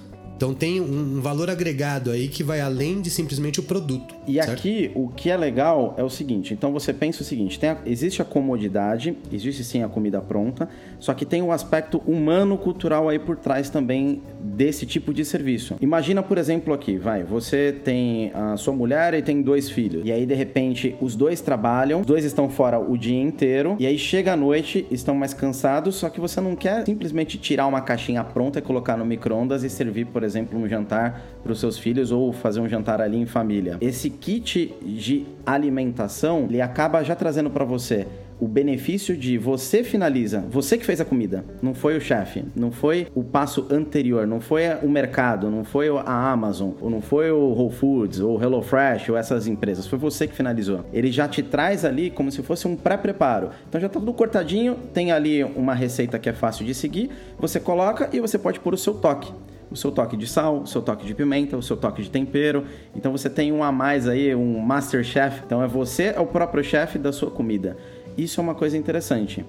Então 0.44 0.54
tem 0.54 0.82
um, 0.82 1.22
valor 1.22 1.50
agregado 1.50 2.12
aí 2.12 2.28
que 2.28 2.44
vai 2.44 2.60
além 2.60 3.00
de 3.00 3.10
simplesmente 3.10 3.62
o 3.62 3.64
produto. 3.64 4.14
E 4.28 4.34
certo? 4.34 4.52
aqui 4.52 4.92
o 4.94 5.08
que 5.08 5.30
é 5.30 5.38
legal 5.38 5.96
é 5.98 6.04
o 6.04 6.10
seguinte: 6.10 6.54
então 6.54 6.74
você 6.74 6.92
pensa 6.92 7.22
o 7.22 7.26
seguinte, 7.26 7.66
a, 7.66 7.78
existe 7.86 8.22
a 8.22 8.26
comodidade, 8.26 9.16
existe 9.32 9.64
sim 9.64 9.84
a 9.84 9.88
comida 9.88 10.20
pronta, 10.20 10.68
só 11.00 11.14
que 11.14 11.26
tem 11.26 11.42
um 11.42 11.50
aspecto 11.50 12.04
humano 12.06 12.58
cultural 12.58 13.08
aí 13.08 13.20
por 13.20 13.38
trás 13.38 13.70
também 13.70 14.22
desse 14.38 14.86
tipo 14.86 15.14
de 15.14 15.24
serviço. 15.24 15.78
Imagina, 15.80 16.22
por 16.22 16.38
exemplo, 16.38 16.74
aqui, 16.74 16.98
vai, 16.98 17.24
você 17.24 17.72
tem 17.72 18.30
a 18.34 18.58
sua 18.58 18.74
mulher 18.74 19.14
e 19.14 19.22
tem 19.22 19.42
dois 19.42 19.70
filhos. 19.70 20.02
E 20.04 20.12
aí, 20.12 20.26
de 20.26 20.34
repente, 20.34 20.94
os 21.00 21.16
dois 21.16 21.40
trabalham, 21.40 22.02
os 22.02 22.06
dois 22.06 22.26
estão 22.26 22.50
fora 22.50 22.78
o 22.78 22.98
dia 22.98 23.22
inteiro, 23.22 23.78
e 23.80 23.88
aí 23.88 23.98
chega 23.98 24.34
a 24.34 24.36
noite, 24.36 24.86
estão 24.92 25.16
mais 25.16 25.34
cansados, 25.34 25.96
só 25.96 26.10
que 26.10 26.20
você 26.20 26.42
não 26.42 26.54
quer 26.54 26.86
simplesmente 26.86 27.38
tirar 27.38 27.66
uma 27.66 27.80
caixinha 27.80 28.26
pronta 28.26 28.60
e 28.60 28.62
colocar 28.62 28.98
no 28.98 29.06
micro-ondas 29.06 29.64
e 29.64 29.70
servir, 29.70 30.08
por 30.08 30.22
exemplo, 30.22 30.33
um 30.54 30.68
jantar 30.68 31.22
para 31.42 31.52
os 31.52 31.60
seus 31.60 31.78
filhos 31.78 32.12
ou 32.12 32.32
fazer 32.32 32.60
um 32.60 32.68
jantar 32.68 33.02
ali 33.02 33.18
em 33.18 33.26
família. 33.26 33.78
Esse 33.82 34.10
kit 34.10 34.74
de 34.82 35.26
alimentação, 35.46 36.46
ele 36.50 36.62
acaba 36.62 37.04
já 37.04 37.16
trazendo 37.16 37.50
para 37.50 37.66
você 37.66 38.08
o 38.44 38.48
benefício 38.48 39.16
de 39.16 39.38
você 39.38 39.86
finaliza, 39.86 40.44
você 40.50 40.78
que 40.78 40.86
fez 40.86 41.00
a 41.00 41.06
comida, 41.06 41.46
não 41.62 41.74
foi 41.74 41.96
o 41.96 42.02
chefe, 42.02 42.44
não 42.54 42.72
foi 42.72 43.08
o 43.16 43.24
passo 43.24 43.66
anterior, 43.70 44.28
não 44.28 44.42
foi 44.42 44.64
o 44.82 44.90
mercado, 44.90 45.50
não 45.50 45.64
foi 45.64 45.88
a 45.88 46.32
Amazon, 46.32 46.72
ou 46.82 46.90
não 46.90 47.02
foi 47.02 47.32
o 47.32 47.54
Whole 47.54 47.72
Foods, 47.74 48.20
ou 48.20 48.42
HelloFresh, 48.42 49.10
ou 49.10 49.18
essas 49.18 49.48
empresas, 49.48 49.88
foi 49.88 49.98
você 49.98 50.28
que 50.28 50.36
finalizou. 50.36 50.86
Ele 50.92 51.10
já 51.10 51.26
te 51.26 51.42
traz 51.42 51.86
ali 51.86 52.10
como 52.10 52.32
se 52.32 52.44
fosse 52.44 52.68
um 52.68 52.76
pré-preparo. 52.76 53.50
Então 53.70 53.80
já 53.80 53.88
tá 53.88 53.98
tudo 53.98 54.14
cortadinho, 54.14 54.76
tem 54.94 55.14
ali 55.14 55.44
uma 55.44 55.74
receita 55.74 56.20
que 56.20 56.28
é 56.28 56.34
fácil 56.34 56.66
de 56.66 56.74
seguir, 56.74 57.10
você 57.40 57.62
coloca 57.62 58.10
e 58.12 58.20
você 58.20 58.38
pode 58.38 58.60
pôr 58.60 58.74
o 58.74 58.78
seu 58.78 58.94
toque 58.96 59.32
o 59.74 59.76
seu 59.76 59.92
toque 59.92 60.16
de 60.16 60.28
sal, 60.28 60.60
o 60.60 60.68
seu 60.68 60.82
toque 60.82 61.06
de 61.06 61.16
pimenta, 61.16 61.58
o 61.58 61.64
seu 61.64 61.76
toque 61.76 62.04
de 62.04 62.10
tempero. 62.10 62.64
Então 62.96 63.12
você 63.12 63.30
tem 63.30 63.52
um 63.52 63.64
a 63.64 63.72
mais 63.72 64.08
aí, 64.08 64.34
um 64.36 64.60
master 64.60 65.04
chef. 65.04 65.42
Então 65.46 65.62
é 65.64 65.68
você 65.68 66.14
é 66.16 66.20
o 66.20 66.28
próprio 66.28 66.64
chefe 66.64 67.00
da 67.00 67.12
sua 67.12 67.32
comida. 67.32 67.76
Isso 68.16 68.40
é 68.40 68.44
uma 68.44 68.54
coisa 68.54 68.78
interessante, 68.78 69.44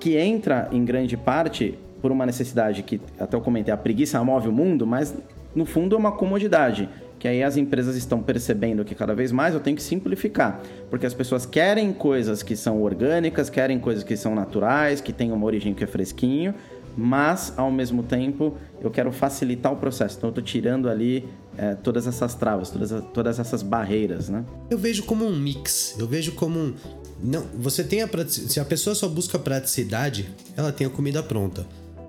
que 0.00 0.16
entra 0.16 0.68
em 0.72 0.82
grande 0.82 1.16
parte 1.16 1.78
por 2.00 2.10
uma 2.10 2.24
necessidade 2.24 2.82
que 2.82 2.98
até 3.20 3.36
eu 3.36 3.40
comentei, 3.42 3.74
a 3.74 3.76
preguiça 3.76 4.22
move 4.24 4.48
o 4.48 4.52
mundo, 4.52 4.86
mas 4.86 5.14
no 5.54 5.66
fundo 5.66 5.94
é 5.94 5.98
uma 5.98 6.12
comodidade 6.12 6.88
que 7.18 7.26
aí 7.26 7.42
as 7.42 7.56
empresas 7.56 7.96
estão 7.96 8.22
percebendo 8.22 8.84
que 8.84 8.94
cada 8.94 9.14
vez 9.14 9.32
mais 9.32 9.52
eu 9.52 9.60
tenho 9.60 9.76
que 9.76 9.82
simplificar, 9.82 10.60
porque 10.88 11.04
as 11.04 11.12
pessoas 11.12 11.44
querem 11.44 11.92
coisas 11.92 12.42
que 12.42 12.54
são 12.54 12.80
orgânicas, 12.80 13.50
querem 13.50 13.78
coisas 13.78 14.04
que 14.04 14.16
são 14.16 14.34
naturais, 14.34 15.00
que 15.00 15.12
têm 15.12 15.32
uma 15.32 15.44
origem 15.44 15.74
que 15.74 15.82
é 15.82 15.86
fresquinho, 15.86 16.54
mas 16.98 17.52
ao 17.56 17.70
mesmo 17.70 18.02
tempo 18.02 18.56
eu 18.80 18.90
quero 18.90 19.12
facilitar 19.12 19.72
o 19.72 19.76
processo. 19.76 20.16
Então 20.18 20.28
eu 20.28 20.32
estou 20.32 20.44
tirando 20.44 20.88
ali 20.88 21.24
é, 21.56 21.74
todas 21.76 22.08
essas 22.08 22.34
travas, 22.34 22.70
todas, 22.70 22.92
todas 23.14 23.38
essas 23.38 23.62
barreiras, 23.62 24.28
né? 24.28 24.44
Eu 24.68 24.76
vejo 24.76 25.04
como 25.04 25.24
um 25.24 25.36
mix. 25.36 25.94
Eu 25.96 26.08
vejo 26.08 26.32
como 26.32 26.58
um 26.58 26.74
não, 27.22 27.44
você 27.58 27.82
tem 27.82 28.02
a 28.02 28.08
se 28.28 28.60
a 28.60 28.64
pessoa 28.64 28.94
só 28.94 29.08
busca 29.08 29.38
praticidade, 29.38 30.28
ela 30.56 30.72
tem 30.72 30.86
a 30.86 30.90
comida 30.90 31.22
pronta. 31.22 31.66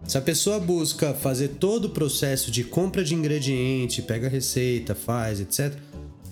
Se 0.07 0.17
a 0.17 0.21
pessoa 0.21 0.59
busca 0.59 1.13
fazer 1.13 1.49
todo 1.59 1.85
o 1.85 1.89
processo 1.89 2.51
de 2.51 2.63
compra 2.63 3.03
de 3.03 3.13
ingrediente, 3.13 4.01
pega 4.01 4.27
a 4.27 4.29
receita, 4.29 4.95
faz, 4.95 5.39
etc, 5.39 5.75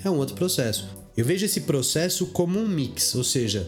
é 0.04 0.10
um 0.10 0.18
outro 0.18 0.36
processo. 0.36 0.90
Eu 1.16 1.26
vejo 1.26 1.46
esse 1.46 1.62
processo 1.62 2.28
como 2.28 2.60
um 2.60 2.68
mix, 2.68 3.14
ou 3.16 3.24
seja, 3.24 3.68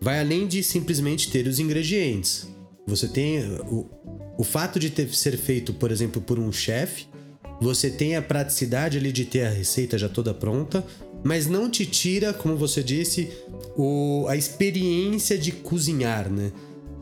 vai 0.00 0.20
além 0.20 0.46
de 0.46 0.62
simplesmente 0.62 1.30
ter 1.30 1.46
os 1.46 1.58
ingredientes. 1.58 2.48
Você 2.86 3.08
tem 3.08 3.40
o, 3.62 3.86
o 4.38 4.44
fato 4.44 4.78
de 4.78 4.90
ter, 4.90 5.08
ser 5.14 5.36
feito, 5.36 5.72
por 5.72 5.90
exemplo, 5.90 6.20
por 6.20 6.38
um 6.38 6.52
chefe, 6.52 7.06
você 7.60 7.90
tem 7.90 8.16
a 8.16 8.22
praticidade 8.22 8.98
ali 8.98 9.10
de 9.10 9.24
ter 9.24 9.46
a 9.46 9.50
receita 9.50 9.96
já 9.96 10.08
toda 10.08 10.34
pronta, 10.34 10.84
mas 11.24 11.46
não 11.46 11.70
te 11.70 11.86
tira, 11.86 12.32
como 12.32 12.56
você 12.56 12.82
disse, 12.82 13.30
o, 13.76 14.26
a 14.28 14.36
experiência 14.36 15.38
de 15.38 15.52
cozinhar, 15.52 16.30
né? 16.30 16.52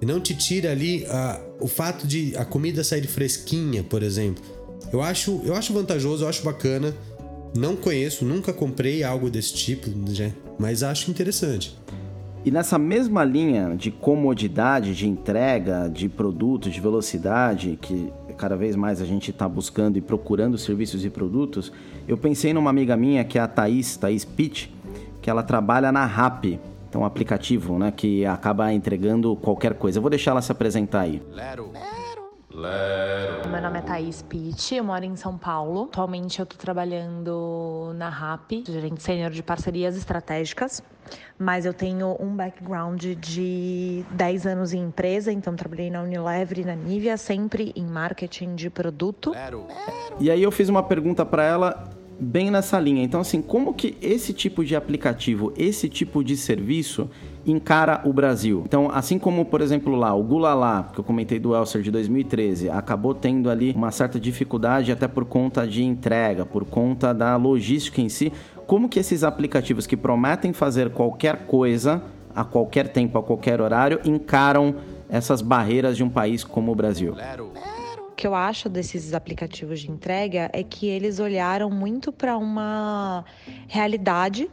Não 0.00 0.20
te 0.20 0.34
tira 0.34 0.70
ali 0.70 1.04
a, 1.06 1.40
o 1.60 1.66
fato 1.66 2.06
de 2.06 2.36
a 2.36 2.44
comida 2.44 2.84
sair 2.84 3.06
fresquinha, 3.06 3.82
por 3.82 4.02
exemplo. 4.02 4.44
Eu 4.92 5.00
acho, 5.02 5.40
eu 5.44 5.54
acho 5.54 5.72
vantajoso, 5.72 6.24
eu 6.24 6.28
acho 6.28 6.42
bacana. 6.42 6.94
Não 7.56 7.74
conheço, 7.74 8.24
nunca 8.24 8.52
comprei 8.52 9.02
algo 9.02 9.30
desse 9.30 9.54
tipo, 9.54 9.88
né? 9.90 10.34
mas 10.58 10.82
acho 10.82 11.10
interessante. 11.10 11.76
E 12.44 12.50
nessa 12.50 12.78
mesma 12.78 13.24
linha 13.24 13.74
de 13.74 13.90
comodidade, 13.90 14.94
de 14.94 15.08
entrega, 15.08 15.88
de 15.88 16.10
produtos, 16.10 16.72
de 16.72 16.80
velocidade, 16.80 17.78
que 17.80 18.12
cada 18.36 18.54
vez 18.54 18.76
mais 18.76 19.00
a 19.00 19.06
gente 19.06 19.30
está 19.30 19.48
buscando 19.48 19.96
e 19.96 20.00
procurando 20.02 20.58
serviços 20.58 21.06
e 21.06 21.10
produtos, 21.10 21.72
eu 22.06 22.18
pensei 22.18 22.52
numa 22.52 22.68
amiga 22.68 22.96
minha 22.96 23.24
que 23.24 23.38
é 23.38 23.40
a 23.40 23.48
Thaís, 23.48 23.96
Thaís 23.96 24.26
Pitt, 24.26 24.70
que 25.22 25.30
ela 25.30 25.42
trabalha 25.42 25.90
na 25.90 26.04
RAP, 26.04 26.58
então 26.88 27.00
um 27.00 27.04
aplicativo 27.06 27.78
né, 27.78 27.90
que 27.90 28.26
acaba 28.26 28.70
entregando 28.74 29.34
qualquer 29.36 29.72
coisa. 29.74 29.98
Eu 29.98 30.02
vou 30.02 30.10
deixar 30.10 30.32
ela 30.32 30.42
se 30.42 30.52
apresentar 30.52 31.00
aí. 31.00 31.22
Lero. 31.32 31.70
Lero. 31.72 32.03
Meu 32.54 33.60
nome 33.60 33.78
é 33.80 33.82
Thaís 33.82 34.22
Pitt, 34.22 34.76
eu 34.76 34.84
moro 34.84 35.04
em 35.04 35.16
São 35.16 35.36
Paulo. 35.36 35.88
Atualmente 35.90 36.38
eu 36.38 36.46
tô 36.46 36.56
trabalhando 36.56 37.92
na 37.96 38.08
RAP, 38.08 38.62
gerente 38.64 39.02
sênior 39.02 39.32
de 39.32 39.42
parcerias 39.42 39.96
estratégicas, 39.96 40.80
mas 41.36 41.66
eu 41.66 41.74
tenho 41.74 42.16
um 42.20 42.36
background 42.36 43.04
de 43.18 44.04
10 44.12 44.46
anos 44.46 44.72
em 44.72 44.84
empresa, 44.84 45.32
então 45.32 45.56
trabalhei 45.56 45.90
na 45.90 46.02
Unilever 46.02 46.60
e 46.60 46.64
na 46.64 46.76
Nivea, 46.76 47.16
sempre 47.16 47.72
em 47.74 47.84
marketing 47.84 48.54
de 48.54 48.70
produto. 48.70 49.32
Lero. 49.32 49.66
E 50.20 50.30
aí 50.30 50.40
eu 50.40 50.52
fiz 50.52 50.68
uma 50.68 50.84
pergunta 50.84 51.26
para 51.26 51.42
ela 51.42 51.90
bem 52.20 52.52
nessa 52.52 52.78
linha. 52.78 53.02
Então, 53.02 53.20
assim, 53.20 53.42
como 53.42 53.74
que 53.74 53.98
esse 54.00 54.32
tipo 54.32 54.64
de 54.64 54.76
aplicativo, 54.76 55.52
esse 55.56 55.88
tipo 55.88 56.22
de 56.22 56.36
serviço 56.36 57.10
encara 57.46 58.00
o 58.04 58.12
Brasil? 58.12 58.62
Então, 58.66 58.90
assim 58.90 59.18
como, 59.18 59.44
por 59.44 59.60
exemplo, 59.60 59.94
lá, 59.94 60.14
o 60.14 60.22
Gulalá, 60.22 60.90
que 60.92 61.00
eu 61.00 61.04
comentei 61.04 61.38
do 61.38 61.54
Elser 61.54 61.82
de 61.82 61.90
2013, 61.90 62.70
acabou 62.70 63.14
tendo 63.14 63.50
ali 63.50 63.72
uma 63.72 63.90
certa 63.90 64.18
dificuldade 64.18 64.90
até 64.90 65.06
por 65.06 65.24
conta 65.24 65.66
de 65.66 65.82
entrega, 65.82 66.44
por 66.46 66.64
conta 66.64 67.12
da 67.12 67.36
logística 67.36 68.00
em 68.00 68.08
si. 68.08 68.32
Como 68.66 68.88
que 68.88 68.98
esses 68.98 69.22
aplicativos 69.22 69.86
que 69.86 69.96
prometem 69.96 70.52
fazer 70.52 70.90
qualquer 70.90 71.46
coisa 71.46 72.02
a 72.34 72.44
qualquer 72.44 72.88
tempo, 72.88 73.18
a 73.18 73.22
qualquer 73.22 73.60
horário, 73.60 74.00
encaram 74.04 74.74
essas 75.08 75.40
barreiras 75.40 75.96
de 75.96 76.02
um 76.02 76.10
país 76.10 76.42
como 76.42 76.72
o 76.72 76.74
Brasil? 76.74 77.14
O 78.08 78.14
que 78.16 78.26
eu 78.26 78.34
acho 78.34 78.68
desses 78.68 79.12
aplicativos 79.12 79.80
de 79.80 79.90
entrega 79.90 80.50
é 80.52 80.62
que 80.62 80.86
eles 80.86 81.18
olharam 81.18 81.70
muito 81.70 82.12
para 82.12 82.36
uma 82.36 83.24
realidade 83.68 84.48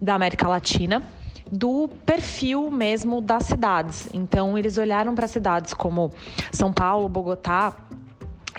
da 0.00 0.14
América 0.14 0.46
Latina, 0.46 1.02
do 1.50 1.88
perfil 2.04 2.70
mesmo 2.70 3.20
das 3.20 3.44
cidades. 3.44 4.08
Então, 4.12 4.56
eles 4.56 4.78
olharam 4.78 5.14
para 5.14 5.26
cidades 5.26 5.74
como 5.74 6.12
São 6.52 6.72
Paulo, 6.72 7.08
Bogotá, 7.08 7.74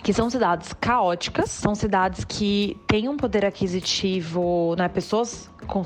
que 0.04 0.14
são 0.14 0.30
cidades 0.30 0.74
caóticas, 0.74 1.52
são 1.52 1.76
cidades 1.76 2.24
que 2.24 2.78
têm 2.88 3.10
um 3.10 3.18
poder 3.18 3.46
aquisitivo, 3.46 4.76
né, 4.78 4.88
pessoas 4.88 5.50
com, 5.68 5.84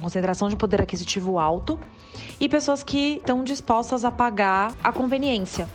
concentração 0.00 0.48
de 0.48 0.56
poder 0.56 0.80
aquisitivo 0.80 1.38
alto 1.38 1.78
e 2.40 2.48
pessoas 2.48 2.82
que 2.82 3.16
estão 3.16 3.42
dispostas 3.44 4.04
a 4.04 4.10
pagar 4.10 4.72
a 4.82 4.92
conveniência. 4.92 5.68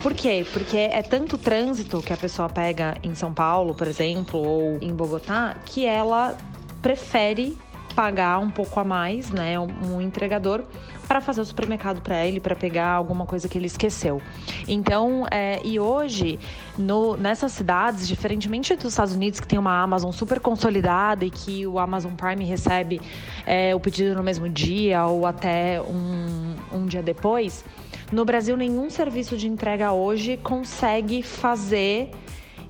Por 0.00 0.14
quê? 0.14 0.46
Porque 0.52 0.76
é 0.76 1.02
tanto 1.02 1.38
trânsito 1.38 2.02
que 2.02 2.12
a 2.12 2.16
pessoa 2.16 2.48
pega 2.48 2.96
em 3.02 3.14
São 3.14 3.32
Paulo, 3.32 3.74
por 3.74 3.86
exemplo, 3.86 4.38
ou 4.38 4.78
em 4.80 4.94
Bogotá, 4.94 5.56
que 5.64 5.86
ela 5.86 6.36
prefere 6.82 7.56
pagar 7.96 8.38
um 8.38 8.50
pouco 8.50 8.78
a 8.78 8.84
mais, 8.84 9.30
né, 9.30 9.58
um 9.58 10.02
entregador 10.02 10.62
para 11.08 11.18
fazer 11.18 11.40
o 11.40 11.44
supermercado 11.46 12.02
para 12.02 12.26
ele, 12.26 12.38
para 12.38 12.54
pegar 12.54 12.90
alguma 12.90 13.24
coisa 13.24 13.48
que 13.48 13.56
ele 13.56 13.66
esqueceu. 13.66 14.20
Então, 14.68 15.26
é, 15.30 15.60
e 15.64 15.80
hoje 15.80 16.38
no, 16.76 17.16
nessas 17.16 17.52
cidades, 17.52 18.06
diferentemente 18.06 18.76
dos 18.76 18.92
Estados 18.92 19.14
Unidos 19.14 19.40
que 19.40 19.48
tem 19.48 19.58
uma 19.58 19.80
Amazon 19.82 20.12
super 20.12 20.40
consolidada 20.40 21.24
e 21.24 21.30
que 21.30 21.66
o 21.66 21.78
Amazon 21.78 22.12
Prime 22.12 22.44
recebe 22.44 23.00
é, 23.46 23.74
o 23.74 23.80
pedido 23.80 24.14
no 24.14 24.22
mesmo 24.22 24.46
dia 24.46 25.06
ou 25.06 25.24
até 25.24 25.80
um, 25.80 26.54
um 26.72 26.84
dia 26.84 27.02
depois, 27.02 27.64
no 28.12 28.24
Brasil, 28.24 28.56
nenhum 28.58 28.90
serviço 28.90 29.38
de 29.38 29.48
entrega 29.48 29.92
hoje 29.92 30.36
consegue 30.36 31.22
fazer 31.22 32.10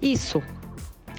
isso. 0.01 0.41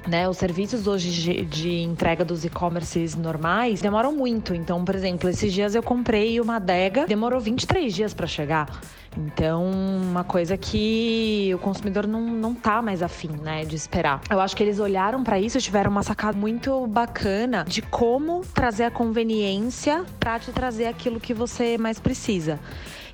Né, 0.07 0.29
os 0.29 0.37
serviços 0.37 0.87
hoje 0.87 1.11
de, 1.11 1.45
de 1.45 1.81
entrega 1.81 2.23
dos 2.23 2.45
e-commerces 2.45 3.13
normais 3.13 3.81
demoram 3.81 4.13
muito. 4.13 4.55
Então, 4.55 4.85
por 4.85 4.95
exemplo, 4.95 5.29
esses 5.29 5.51
dias 5.51 5.75
eu 5.75 5.83
comprei 5.83 6.39
uma 6.39 6.55
adega, 6.55 7.05
demorou 7.05 7.41
23 7.41 7.93
dias 7.93 8.13
para 8.13 8.25
chegar. 8.25 8.69
Então, 9.17 9.65
uma 9.65 10.23
coisa 10.23 10.55
que 10.55 11.51
o 11.53 11.57
consumidor 11.57 12.07
não, 12.07 12.21
não 12.21 12.53
tá 12.53 12.81
mais 12.81 13.01
afim, 13.01 13.31
né, 13.41 13.65
de 13.65 13.75
esperar. 13.75 14.21
Eu 14.29 14.39
acho 14.39 14.55
que 14.55 14.63
eles 14.63 14.79
olharam 14.79 15.23
para 15.23 15.39
isso 15.39 15.57
e 15.57 15.61
tiveram 15.61 15.91
uma 15.91 16.03
sacada 16.03 16.37
muito 16.37 16.85
bacana 16.87 17.65
de 17.67 17.81
como 17.81 18.45
trazer 18.53 18.83
a 18.83 18.91
conveniência 18.91 20.05
para 20.19 20.39
te 20.39 20.51
trazer 20.51 20.85
aquilo 20.85 21.19
que 21.19 21.33
você 21.33 21.77
mais 21.77 21.99
precisa. 21.99 22.59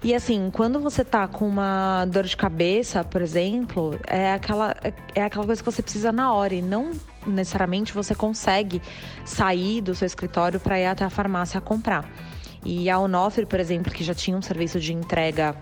E 0.03 0.13
assim, 0.13 0.49
quando 0.51 0.81
você 0.81 1.05
tá 1.05 1.25
com 1.29 1.47
uma 1.47 2.05
dor 2.05 2.25
de 2.25 2.35
cabeça, 2.35 3.05
por 3.05 3.21
exemplo, 3.21 3.97
é 4.05 4.33
aquela, 4.33 4.75
é 5.15 5.23
aquela 5.23 5.45
coisa 5.45 5.63
que 5.63 5.71
você 5.71 5.81
precisa 5.81 6.11
na 6.11 6.33
hora 6.33 6.53
e 6.53 6.61
não 6.61 6.91
necessariamente 7.25 7.93
você 7.93 8.13
consegue 8.13 8.81
sair 9.23 9.79
do 9.79 9.95
seu 9.95 10.05
escritório 10.05 10.59
para 10.59 10.77
ir 10.77 10.87
até 10.87 11.05
a 11.05 11.09
farmácia 11.09 11.61
comprar. 11.61 12.05
E 12.65 12.89
a 12.89 12.99
Onofre, 12.99 13.45
por 13.45 13.61
exemplo, 13.61 13.93
que 13.93 14.03
já 14.03 14.13
tinha 14.13 14.35
um 14.35 14.41
serviço 14.41 14.77
de 14.77 14.93
entrega 14.93 15.55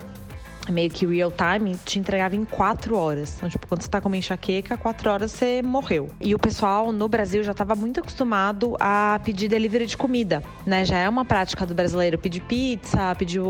meio 0.70 0.90
que 0.90 1.06
real 1.06 1.32
time, 1.32 1.76
te 1.86 1.98
entregava 1.98 2.36
em 2.36 2.46
quatro 2.46 2.96
horas. 2.96 3.34
Então, 3.38 3.50
tipo, 3.50 3.66
quando 3.68 3.82
você 3.82 3.90
tá 3.90 4.00
com 4.00 4.10
uma 4.10 4.18
enxaqueca, 4.18 4.78
quatro 4.78 5.10
horas 5.10 5.32
você 5.32 5.62
morreu. 5.62 6.10
E 6.20 6.36
o 6.36 6.40
pessoal 6.40 6.92
no 6.92 7.08
Brasil 7.08 7.44
já 7.44 7.52
estava 7.52 7.76
muito 7.76 8.00
acostumado 8.00 8.76
a 8.80 9.20
pedir 9.24 9.48
delivery 9.48 9.86
de 9.86 9.98
comida, 9.98 10.44
né? 10.66 10.86
Já 10.86 10.98
é 10.98 11.10
uma 11.10 11.26
prática 11.26 11.66
do 11.66 11.74
brasileiro 11.74 12.18
pedir 12.18 12.42
pizza, 12.42 13.16
pedir 13.16 13.42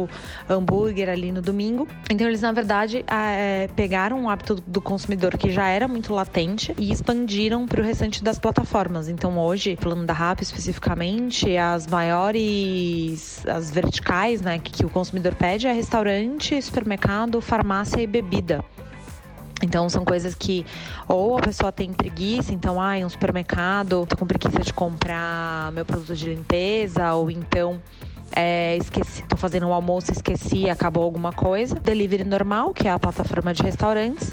hambúrguer 0.49 1.09
ali 1.09 1.31
no 1.31 1.41
domingo. 1.41 1.87
Então, 2.09 2.27
eles, 2.27 2.41
na 2.41 2.51
verdade, 2.51 3.03
é, 3.07 3.67
pegaram 3.75 4.21
um 4.21 4.29
hábito 4.29 4.55
do 4.55 4.81
consumidor 4.81 5.37
que 5.37 5.51
já 5.51 5.67
era 5.67 5.87
muito 5.87 6.13
latente 6.13 6.73
e 6.77 6.91
expandiram 6.91 7.65
para 7.65 7.81
o 7.81 7.83
restante 7.83 8.23
das 8.23 8.39
plataformas. 8.39 9.09
Então, 9.09 9.37
hoje, 9.37 9.77
falando 9.79 10.05
da 10.05 10.13
RAP 10.13 10.41
especificamente, 10.41 11.57
as 11.57 11.87
maiores, 11.87 13.45
as 13.45 13.69
verticais, 13.69 14.41
né, 14.41 14.59
que, 14.59 14.71
que 14.71 14.85
o 14.85 14.89
consumidor 14.89 15.35
pede 15.35 15.67
é 15.67 15.73
restaurante, 15.73 16.61
supermercado 16.61 17.00
supermercado, 17.01 17.41
farmácia 17.41 18.01
e 18.01 18.07
bebida. 18.07 18.63
Então 19.63 19.89
são 19.89 20.03
coisas 20.05 20.33
que 20.33 20.65
ou 21.07 21.37
a 21.37 21.41
pessoa 21.41 21.71
tem 21.71 21.91
preguiça, 21.93 22.53
então, 22.53 22.81
ah, 22.81 22.95
um 22.97 23.09
supermercado, 23.09 24.05
tô 24.07 24.17
com 24.17 24.25
preguiça 24.25 24.59
de 24.59 24.73
comprar 24.73 25.71
meu 25.71 25.85
produto 25.85 26.15
de 26.15 26.29
limpeza, 26.33 27.13
ou 27.13 27.29
então 27.29 27.81
é, 28.35 28.77
esqueci, 28.77 29.23
tô 29.23 29.35
fazendo 29.35 29.67
um 29.67 29.73
almoço, 29.73 30.11
esqueci, 30.11 30.69
acabou 30.69 31.03
alguma 31.03 31.31
coisa. 31.33 31.75
Delivery 31.75 32.23
normal, 32.23 32.73
que 32.73 32.87
é 32.87 32.91
a 32.91 32.99
plataforma 32.99 33.53
de 33.53 33.61
restaurantes. 33.61 34.31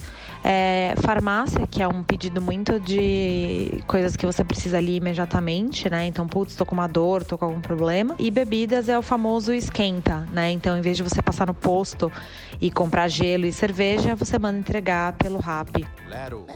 É, 0.51 0.95
farmácia, 1.03 1.67
que 1.67 1.83
é 1.83 1.87
um 1.87 2.03
pedido 2.03 2.41
muito 2.41 2.81
de 2.81 3.85
coisas 3.87 4.17
que 4.17 4.25
você 4.25 4.43
precisa 4.43 4.79
ali 4.79 4.97
imediatamente, 4.97 5.91
né? 5.91 6.07
Então, 6.07 6.27
putz, 6.27 6.57
tô 6.57 6.65
com 6.65 6.75
uma 6.75 6.87
dor, 6.87 7.23
tô 7.23 7.37
com 7.37 7.45
algum 7.45 7.61
problema. 7.61 8.15
E 8.19 8.31
bebidas 8.31 8.89
é 8.89 8.99
o 8.99 9.03
famoso 9.03 9.53
esquenta, 9.53 10.27
né? 10.33 10.51
Então, 10.51 10.79
em 10.79 10.81
vez 10.81 10.97
de 10.97 11.03
você 11.03 11.21
passar 11.21 11.47
no 11.47 11.53
posto 11.53 12.11
e 12.59 12.71
comprar 12.71 13.09
gelo 13.09 13.45
e 13.45 13.53
cerveja, 13.53 14.15
você 14.15 14.39
manda 14.39 14.59
entregar 14.59 15.13
pelo 15.19 15.39
rap. 15.39 15.87
Lero. 16.09 16.47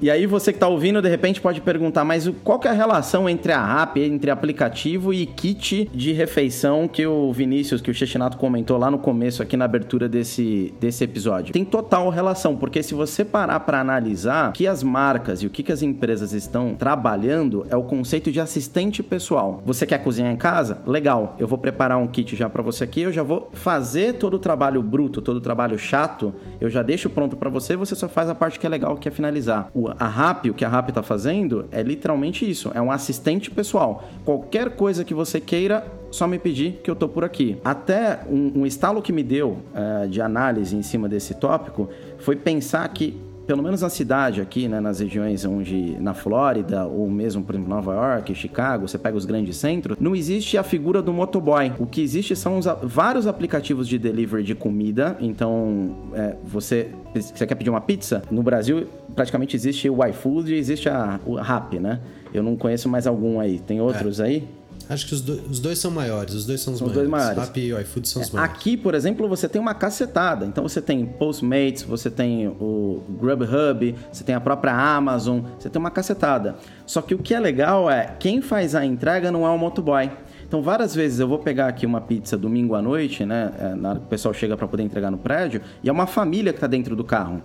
E 0.00 0.10
aí 0.10 0.26
você 0.26 0.52
que 0.52 0.56
está 0.56 0.68
ouvindo, 0.68 1.00
de 1.00 1.08
repente 1.08 1.40
pode 1.40 1.60
perguntar, 1.60 2.04
mas 2.04 2.28
qual 2.42 2.58
que 2.58 2.66
é 2.66 2.70
a 2.70 2.74
relação 2.74 3.28
entre 3.28 3.52
a 3.52 3.82
app, 3.82 4.00
entre 4.00 4.30
aplicativo 4.30 5.12
e 5.12 5.26
kit 5.26 5.90
de 5.94 6.12
refeição 6.12 6.88
que 6.88 7.06
o 7.06 7.32
Vinícius, 7.32 7.80
que 7.80 7.90
o 7.90 7.94
Chechinato 7.94 8.36
comentou 8.36 8.78
lá 8.78 8.90
no 8.90 8.98
começo, 8.98 9.42
aqui 9.42 9.56
na 9.56 9.64
abertura 9.64 10.08
desse, 10.08 10.74
desse 10.80 11.04
episódio? 11.04 11.52
Tem 11.52 11.64
total 11.64 12.08
relação, 12.08 12.56
porque 12.56 12.82
se 12.82 12.94
você 12.94 13.24
parar 13.24 13.60
para 13.60 13.80
analisar 13.80 14.50
o 14.50 14.52
que 14.52 14.66
as 14.66 14.82
marcas 14.82 15.42
e 15.42 15.46
o 15.46 15.50
que, 15.50 15.62
que 15.62 15.72
as 15.72 15.82
empresas 15.82 16.32
estão 16.32 16.74
trabalhando, 16.74 17.66
é 17.70 17.76
o 17.76 17.82
conceito 17.82 18.32
de 18.32 18.40
assistente 18.40 19.02
pessoal. 19.02 19.62
Você 19.64 19.86
quer 19.86 19.98
cozinhar 19.98 20.32
em 20.32 20.36
casa? 20.36 20.78
Legal, 20.86 21.36
eu 21.38 21.46
vou 21.46 21.58
preparar 21.58 21.98
um 21.98 22.06
kit 22.06 22.34
já 22.34 22.48
para 22.48 22.62
você 22.62 22.84
aqui, 22.84 23.02
eu 23.02 23.12
já 23.12 23.22
vou 23.22 23.50
fazer 23.52 24.14
todo 24.14 24.34
o 24.34 24.38
trabalho 24.38 24.82
bruto, 24.82 25.22
todo 25.22 25.36
o 25.36 25.40
trabalho 25.40 25.78
chato, 25.78 26.34
eu 26.60 26.68
já 26.68 26.82
deixo 26.82 27.08
pronto 27.08 27.36
para 27.36 27.50
você, 27.50 27.76
você 27.76 27.94
só 27.94 28.08
faz 28.08 28.28
a 28.28 28.34
parte 28.34 28.58
que 28.58 28.66
é 28.66 28.70
legal, 28.70 28.96
que 28.96 29.08
é 29.08 29.10
finalizar. 29.10 29.70
A 29.98 30.06
RAP, 30.06 30.46
o 30.46 30.54
que 30.54 30.64
a 30.64 30.68
RAP 30.68 30.90
está 30.90 31.02
fazendo, 31.02 31.66
é 31.70 31.82
literalmente 31.82 32.48
isso: 32.48 32.70
é 32.74 32.80
um 32.80 32.90
assistente 32.90 33.50
pessoal. 33.50 34.04
Qualquer 34.24 34.70
coisa 34.70 35.04
que 35.04 35.14
você 35.14 35.40
queira, 35.40 35.86
só 36.10 36.26
me 36.26 36.38
pedir 36.38 36.80
que 36.82 36.90
eu 36.90 36.94
tô 36.94 37.08
por 37.08 37.24
aqui. 37.24 37.56
Até 37.64 38.20
um, 38.28 38.60
um 38.60 38.66
estalo 38.66 39.00
que 39.00 39.12
me 39.12 39.22
deu 39.22 39.58
uh, 39.74 40.08
de 40.08 40.20
análise 40.20 40.76
em 40.76 40.82
cima 40.82 41.08
desse 41.08 41.34
tópico 41.34 41.88
foi 42.18 42.36
pensar 42.36 42.86
que 42.88 43.18
pelo 43.46 43.62
menos 43.62 43.82
na 43.82 43.88
cidade 43.88 44.40
aqui, 44.40 44.68
né, 44.68 44.80
nas 44.80 45.00
regiões 45.00 45.44
onde 45.44 45.96
na 46.00 46.14
Flórida 46.14 46.86
ou 46.86 47.08
mesmo 47.10 47.42
por 47.42 47.54
exemplo 47.54 47.74
Nova 47.74 47.92
York, 47.92 48.34
Chicago, 48.34 48.88
você 48.88 48.98
pega 48.98 49.16
os 49.16 49.24
grandes 49.24 49.56
centros, 49.56 49.96
não 50.00 50.14
existe 50.14 50.56
a 50.56 50.62
figura 50.62 51.02
do 51.02 51.12
motoboy. 51.12 51.72
O 51.78 51.86
que 51.86 52.00
existe 52.00 52.34
são 52.36 52.58
os, 52.58 52.66
vários 52.82 53.26
aplicativos 53.26 53.88
de 53.88 53.98
delivery 53.98 54.42
de 54.42 54.54
comida. 54.54 55.16
Então, 55.20 55.96
é, 56.14 56.36
você 56.44 56.90
você 57.14 57.46
quer 57.46 57.54
pedir 57.54 57.68
uma 57.68 57.80
pizza? 57.80 58.22
No 58.30 58.42
Brasil, 58.42 58.86
praticamente 59.14 59.54
existe 59.54 59.88
o 59.90 60.04
iFood 60.06 60.54
e 60.54 60.56
existe 60.56 60.88
a, 60.88 61.20
o 61.26 61.34
Rappi, 61.34 61.78
né? 61.78 62.00
Eu 62.32 62.42
não 62.42 62.56
conheço 62.56 62.88
mais 62.88 63.06
algum 63.06 63.38
aí. 63.38 63.58
Tem 63.58 63.80
outros 63.80 64.18
é. 64.18 64.24
aí? 64.24 64.48
Acho 64.88 65.06
que 65.06 65.14
os, 65.14 65.20
do, 65.20 65.32
os, 65.50 65.60
dois 65.60 65.78
são 65.78 65.90
maiores, 65.90 66.34
os 66.34 66.46
dois 66.46 66.60
são 66.60 66.72
os 66.72 66.78
são 66.78 66.88
maiores. 66.88 67.08
Dois 67.08 67.24
maiores. 67.36 67.56
E 67.56 67.82
iFood 67.82 68.08
são 68.08 68.22
os 68.22 68.28
é, 68.28 68.32
maiores. 68.32 68.54
Aqui, 68.54 68.76
por 68.76 68.94
exemplo, 68.94 69.28
você 69.28 69.48
tem 69.48 69.60
uma 69.60 69.74
cacetada. 69.74 70.44
Então 70.46 70.66
você 70.66 70.80
tem 70.80 71.04
Postmates, 71.06 71.82
você 71.82 72.10
tem 72.10 72.48
o 72.48 73.02
Grubhub, 73.20 73.94
você 74.10 74.24
tem 74.24 74.34
a 74.34 74.40
própria 74.40 74.74
Amazon, 74.74 75.40
você 75.58 75.68
tem 75.70 75.80
uma 75.80 75.90
cacetada. 75.90 76.56
Só 76.86 77.00
que 77.00 77.14
o 77.14 77.18
que 77.18 77.34
é 77.34 77.40
legal 77.40 77.90
é, 77.90 78.16
quem 78.18 78.40
faz 78.40 78.74
a 78.74 78.84
entrega 78.84 79.30
não 79.30 79.46
é 79.46 79.50
o 79.50 79.58
motoboy. 79.58 80.10
Então, 80.52 80.60
várias 80.60 80.94
vezes 80.94 81.18
eu 81.18 81.26
vou 81.26 81.38
pegar 81.38 81.66
aqui 81.68 81.86
uma 81.86 82.02
pizza 82.02 82.36
domingo 82.36 82.74
à 82.74 82.82
noite, 82.82 83.24
né? 83.24 83.50
É, 83.58 83.74
na 83.74 83.88
hora 83.88 83.98
que 84.00 84.04
o 84.04 84.08
pessoal 84.08 84.34
chega 84.34 84.54
para 84.54 84.68
poder 84.68 84.82
entregar 84.82 85.10
no 85.10 85.16
prédio, 85.16 85.62
e 85.82 85.88
é 85.88 85.92
uma 85.92 86.06
família 86.06 86.52
que 86.52 86.58
está 86.58 86.66
dentro 86.66 86.94
do 86.94 87.02
carro. 87.02 87.42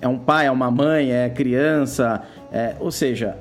É 0.00 0.08
um 0.08 0.18
pai, 0.18 0.46
é 0.46 0.50
uma 0.50 0.68
mãe, 0.68 1.12
é 1.12 1.28
criança, 1.28 2.22
é, 2.52 2.74
ou 2.80 2.90
seja, 2.90 3.36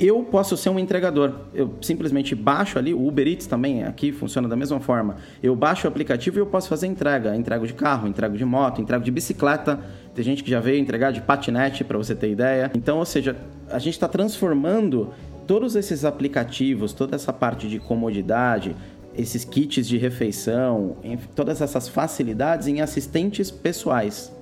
eu 0.00 0.22
posso 0.22 0.56
ser 0.56 0.70
um 0.70 0.78
entregador. 0.78 1.32
Eu 1.52 1.74
simplesmente 1.80 2.34
baixo 2.34 2.78
ali, 2.78 2.94
o 2.94 3.06
Uber 3.06 3.26
Eats 3.26 3.46
também 3.46 3.84
aqui 3.84 4.12
funciona 4.12 4.48
da 4.48 4.56
mesma 4.56 4.80
forma. 4.80 5.16
Eu 5.42 5.54
baixo 5.54 5.86
o 5.86 5.88
aplicativo 5.88 6.38
e 6.38 6.40
eu 6.40 6.46
posso 6.46 6.68
fazer 6.68 6.86
entrega. 6.86 7.34
Entrego 7.36 7.66
de 7.66 7.74
carro, 7.74 8.08
entrego 8.08 8.36
de 8.36 8.44
moto, 8.44 8.80
entrego 8.80 9.04
de 9.04 9.10
bicicleta. 9.10 9.78
Tem 10.14 10.24
gente 10.24 10.42
que 10.42 10.50
já 10.50 10.60
veio 10.60 10.78
entregar 10.78 11.12
de 11.12 11.20
patinete, 11.20 11.84
para 11.84 11.98
você 11.98 12.14
ter 12.14 12.30
ideia. 12.30 12.70
Então, 12.74 12.98
ou 12.98 13.04
seja, 13.04 13.36
a 13.70 13.78
gente 13.78 13.94
está 13.94 14.08
transformando 14.08 15.12
todos 15.46 15.76
esses 15.76 16.04
aplicativos, 16.04 16.92
toda 16.92 17.14
essa 17.14 17.32
parte 17.32 17.68
de 17.68 17.78
comodidade, 17.78 18.74
esses 19.16 19.44
kits 19.44 19.86
de 19.86 19.96
refeição, 19.96 20.96
todas 21.34 21.60
essas 21.60 21.88
facilidades 21.88 22.66
em 22.66 22.80
assistentes 22.80 23.50
pessoais. 23.50 24.33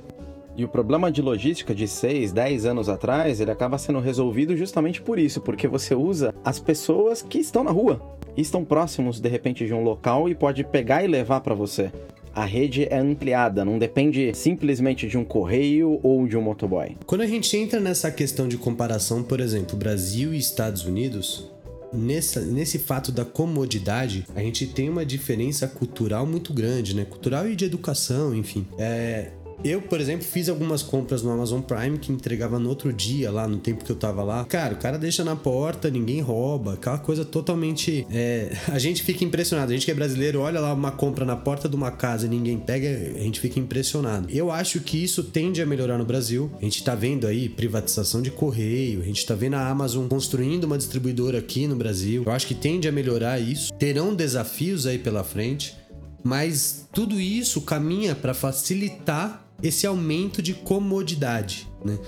E 0.56 0.64
o 0.64 0.68
problema 0.68 1.10
de 1.10 1.22
logística 1.22 1.74
de 1.74 1.88
6, 1.88 2.32
10 2.32 2.66
anos 2.66 2.88
atrás, 2.88 3.40
ele 3.40 3.50
acaba 3.50 3.78
sendo 3.78 4.00
resolvido 4.00 4.56
justamente 4.56 5.00
por 5.00 5.18
isso, 5.18 5.40
porque 5.40 5.66
você 5.66 5.94
usa 5.94 6.34
as 6.44 6.58
pessoas 6.58 7.22
que 7.22 7.38
estão 7.38 7.64
na 7.64 7.70
rua, 7.70 8.00
estão 8.36 8.64
próximos 8.64 9.18
de 9.18 9.28
repente 9.28 9.66
de 9.66 9.72
um 9.72 9.82
local 9.82 10.28
e 10.28 10.34
pode 10.34 10.62
pegar 10.64 11.02
e 11.02 11.06
levar 11.06 11.40
para 11.40 11.54
você. 11.54 11.90
A 12.34 12.44
rede 12.44 12.86
é 12.90 12.98
ampliada, 12.98 13.64
não 13.64 13.78
depende 13.78 14.32
simplesmente 14.34 15.06
de 15.06 15.18
um 15.18 15.24
correio 15.24 16.00
ou 16.02 16.26
de 16.26 16.36
um 16.36 16.40
motoboy. 16.40 16.96
Quando 17.04 17.20
a 17.20 17.26
gente 17.26 17.54
entra 17.56 17.78
nessa 17.78 18.10
questão 18.10 18.48
de 18.48 18.56
comparação, 18.56 19.22
por 19.22 19.38
exemplo, 19.38 19.76
Brasil 19.76 20.32
e 20.32 20.38
Estados 20.38 20.86
Unidos, 20.86 21.50
nessa, 21.92 22.40
nesse 22.40 22.78
fato 22.78 23.12
da 23.12 23.24
comodidade, 23.24 24.26
a 24.34 24.40
gente 24.40 24.66
tem 24.66 24.88
uma 24.88 25.04
diferença 25.04 25.68
cultural 25.68 26.26
muito 26.26 26.54
grande, 26.54 26.96
né? 26.96 27.04
Cultural 27.04 27.46
e 27.46 27.54
de 27.54 27.66
educação, 27.66 28.34
enfim. 28.34 28.66
É, 28.78 29.30
eu, 29.64 29.80
por 29.80 30.00
exemplo, 30.00 30.24
fiz 30.24 30.48
algumas 30.48 30.82
compras 30.82 31.22
no 31.22 31.30
Amazon 31.30 31.60
Prime 31.60 31.98
que 31.98 32.12
entregava 32.12 32.58
no 32.58 32.68
outro 32.68 32.92
dia, 32.92 33.30
lá 33.30 33.46
no 33.46 33.58
tempo 33.58 33.84
que 33.84 33.90
eu 33.90 33.96
tava 33.96 34.22
lá. 34.22 34.44
Cara, 34.44 34.74
o 34.74 34.76
cara 34.76 34.98
deixa 34.98 35.22
na 35.24 35.36
porta, 35.36 35.90
ninguém 35.90 36.20
rouba, 36.20 36.74
aquela 36.74 36.98
coisa 36.98 37.24
totalmente. 37.24 38.06
É... 38.10 38.52
A 38.68 38.78
gente 38.78 39.02
fica 39.02 39.24
impressionado. 39.24 39.70
A 39.70 39.74
gente 39.74 39.84
que 39.84 39.90
é 39.90 39.94
brasileiro, 39.94 40.40
olha 40.40 40.60
lá 40.60 40.72
uma 40.72 40.90
compra 40.90 41.24
na 41.24 41.36
porta 41.36 41.68
de 41.68 41.76
uma 41.76 41.90
casa 41.90 42.26
e 42.26 42.28
ninguém 42.28 42.58
pega, 42.58 42.88
a 42.88 43.22
gente 43.22 43.40
fica 43.40 43.58
impressionado. 43.58 44.28
Eu 44.30 44.50
acho 44.50 44.80
que 44.80 45.02
isso 45.02 45.22
tende 45.22 45.62
a 45.62 45.66
melhorar 45.66 45.98
no 45.98 46.04
Brasil. 46.04 46.50
A 46.60 46.64
gente 46.64 46.82
tá 46.82 46.94
vendo 46.94 47.26
aí 47.26 47.48
privatização 47.48 48.22
de 48.22 48.30
correio, 48.30 49.00
a 49.00 49.04
gente 49.04 49.24
tá 49.24 49.34
vendo 49.34 49.54
a 49.54 49.68
Amazon 49.68 50.06
construindo 50.08 50.64
uma 50.64 50.78
distribuidora 50.78 51.38
aqui 51.38 51.66
no 51.66 51.76
Brasil. 51.76 52.22
Eu 52.26 52.32
acho 52.32 52.46
que 52.46 52.54
tende 52.54 52.88
a 52.88 52.92
melhorar 52.92 53.38
isso. 53.38 53.72
Terão 53.74 54.14
desafios 54.14 54.86
aí 54.86 54.98
pela 54.98 55.22
frente. 55.22 55.76
Mas 56.24 56.86
tudo 56.92 57.20
isso 57.20 57.60
caminha 57.62 58.14
para 58.14 58.32
facilitar 58.32 59.42
esse 59.62 59.86
aumento 59.86 60.42
de 60.42 60.54
comodidade, 60.54 61.68
né? 61.84 61.98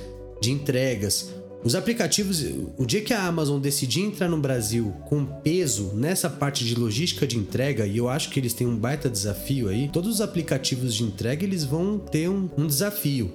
de 0.41 0.51
entregas. 0.51 1.31
Os 1.65 1.75
aplicativos, 1.75 2.45
o 2.77 2.85
dia 2.85 3.01
que 3.01 3.15
a 3.15 3.25
Amazon 3.25 3.59
decidir 3.59 4.03
entrar 4.03 4.29
no 4.29 4.37
Brasil 4.37 4.95
com 5.07 5.25
peso 5.25 5.93
nessa 5.95 6.29
parte 6.29 6.63
de 6.63 6.75
logística 6.75 7.27
de 7.27 7.39
entrega, 7.39 7.87
e 7.87 7.97
eu 7.97 8.07
acho 8.07 8.29
que 8.29 8.39
eles 8.39 8.53
têm 8.53 8.67
um 8.67 8.77
baita 8.77 9.09
desafio 9.09 9.71
aí, 9.71 9.89
todos 9.89 10.17
os 10.17 10.21
aplicativos 10.21 10.95
de 10.95 11.05
entrega 11.05 11.43
eles 11.43 11.65
vão 11.65 11.99
ter 11.99 12.29
um, 12.29 12.51
um 12.59 12.67
desafio. 12.67 13.33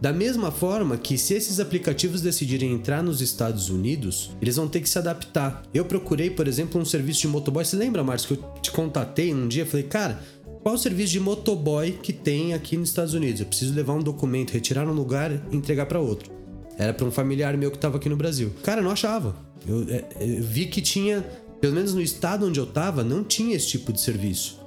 Da 0.00 0.14
mesma 0.14 0.50
forma 0.50 0.96
que 0.96 1.18
se 1.18 1.34
esses 1.34 1.60
aplicativos 1.60 2.22
decidirem 2.22 2.72
entrar 2.72 3.02
nos 3.02 3.20
Estados 3.20 3.68
Unidos, 3.68 4.30
eles 4.40 4.56
vão 4.56 4.66
ter 4.66 4.80
que 4.80 4.88
se 4.88 4.98
adaptar. 4.98 5.62
Eu 5.74 5.84
procurei, 5.84 6.30
por 6.30 6.48
exemplo, 6.48 6.80
um 6.80 6.86
serviço 6.86 7.20
de 7.20 7.28
motoboy. 7.28 7.62
Você 7.64 7.76
lembra, 7.76 8.02
Marcos, 8.02 8.24
que 8.24 8.32
eu 8.32 8.44
te 8.62 8.70
contatei 8.70 9.34
um 9.34 9.46
dia? 9.46 9.66
Falei, 9.66 9.84
cara, 9.84 10.22
qual 10.62 10.74
o 10.74 10.78
serviço 10.78 11.12
de 11.12 11.20
motoboy 11.20 11.92
que 12.02 12.12
tem 12.12 12.52
aqui 12.52 12.76
nos 12.76 12.90
Estados 12.90 13.14
Unidos? 13.14 13.40
Eu 13.40 13.46
preciso 13.46 13.74
levar 13.74 13.94
um 13.94 14.02
documento, 14.02 14.50
retirar 14.50 14.84
num 14.84 14.92
lugar 14.92 15.32
e 15.50 15.56
entregar 15.56 15.86
para 15.86 15.98
outro. 15.98 16.30
Era 16.76 16.92
para 16.92 17.06
um 17.06 17.10
familiar 17.10 17.56
meu 17.56 17.70
que 17.70 17.76
estava 17.76 17.96
aqui 17.96 18.08
no 18.08 18.16
Brasil. 18.16 18.52
Cara, 18.62 18.82
não 18.82 18.90
achava. 18.90 19.34
Eu, 19.66 19.86
é, 19.88 20.04
eu, 20.20 20.42
vi 20.42 20.66
que 20.66 20.80
tinha, 20.80 21.24
pelo 21.60 21.74
menos 21.74 21.94
no 21.94 22.00
estado 22.00 22.46
onde 22.46 22.60
eu 22.60 22.64
estava, 22.64 23.02
não 23.02 23.24
tinha 23.24 23.56
esse 23.56 23.68
tipo 23.68 23.92
de 23.92 24.00
serviço. 24.00 24.60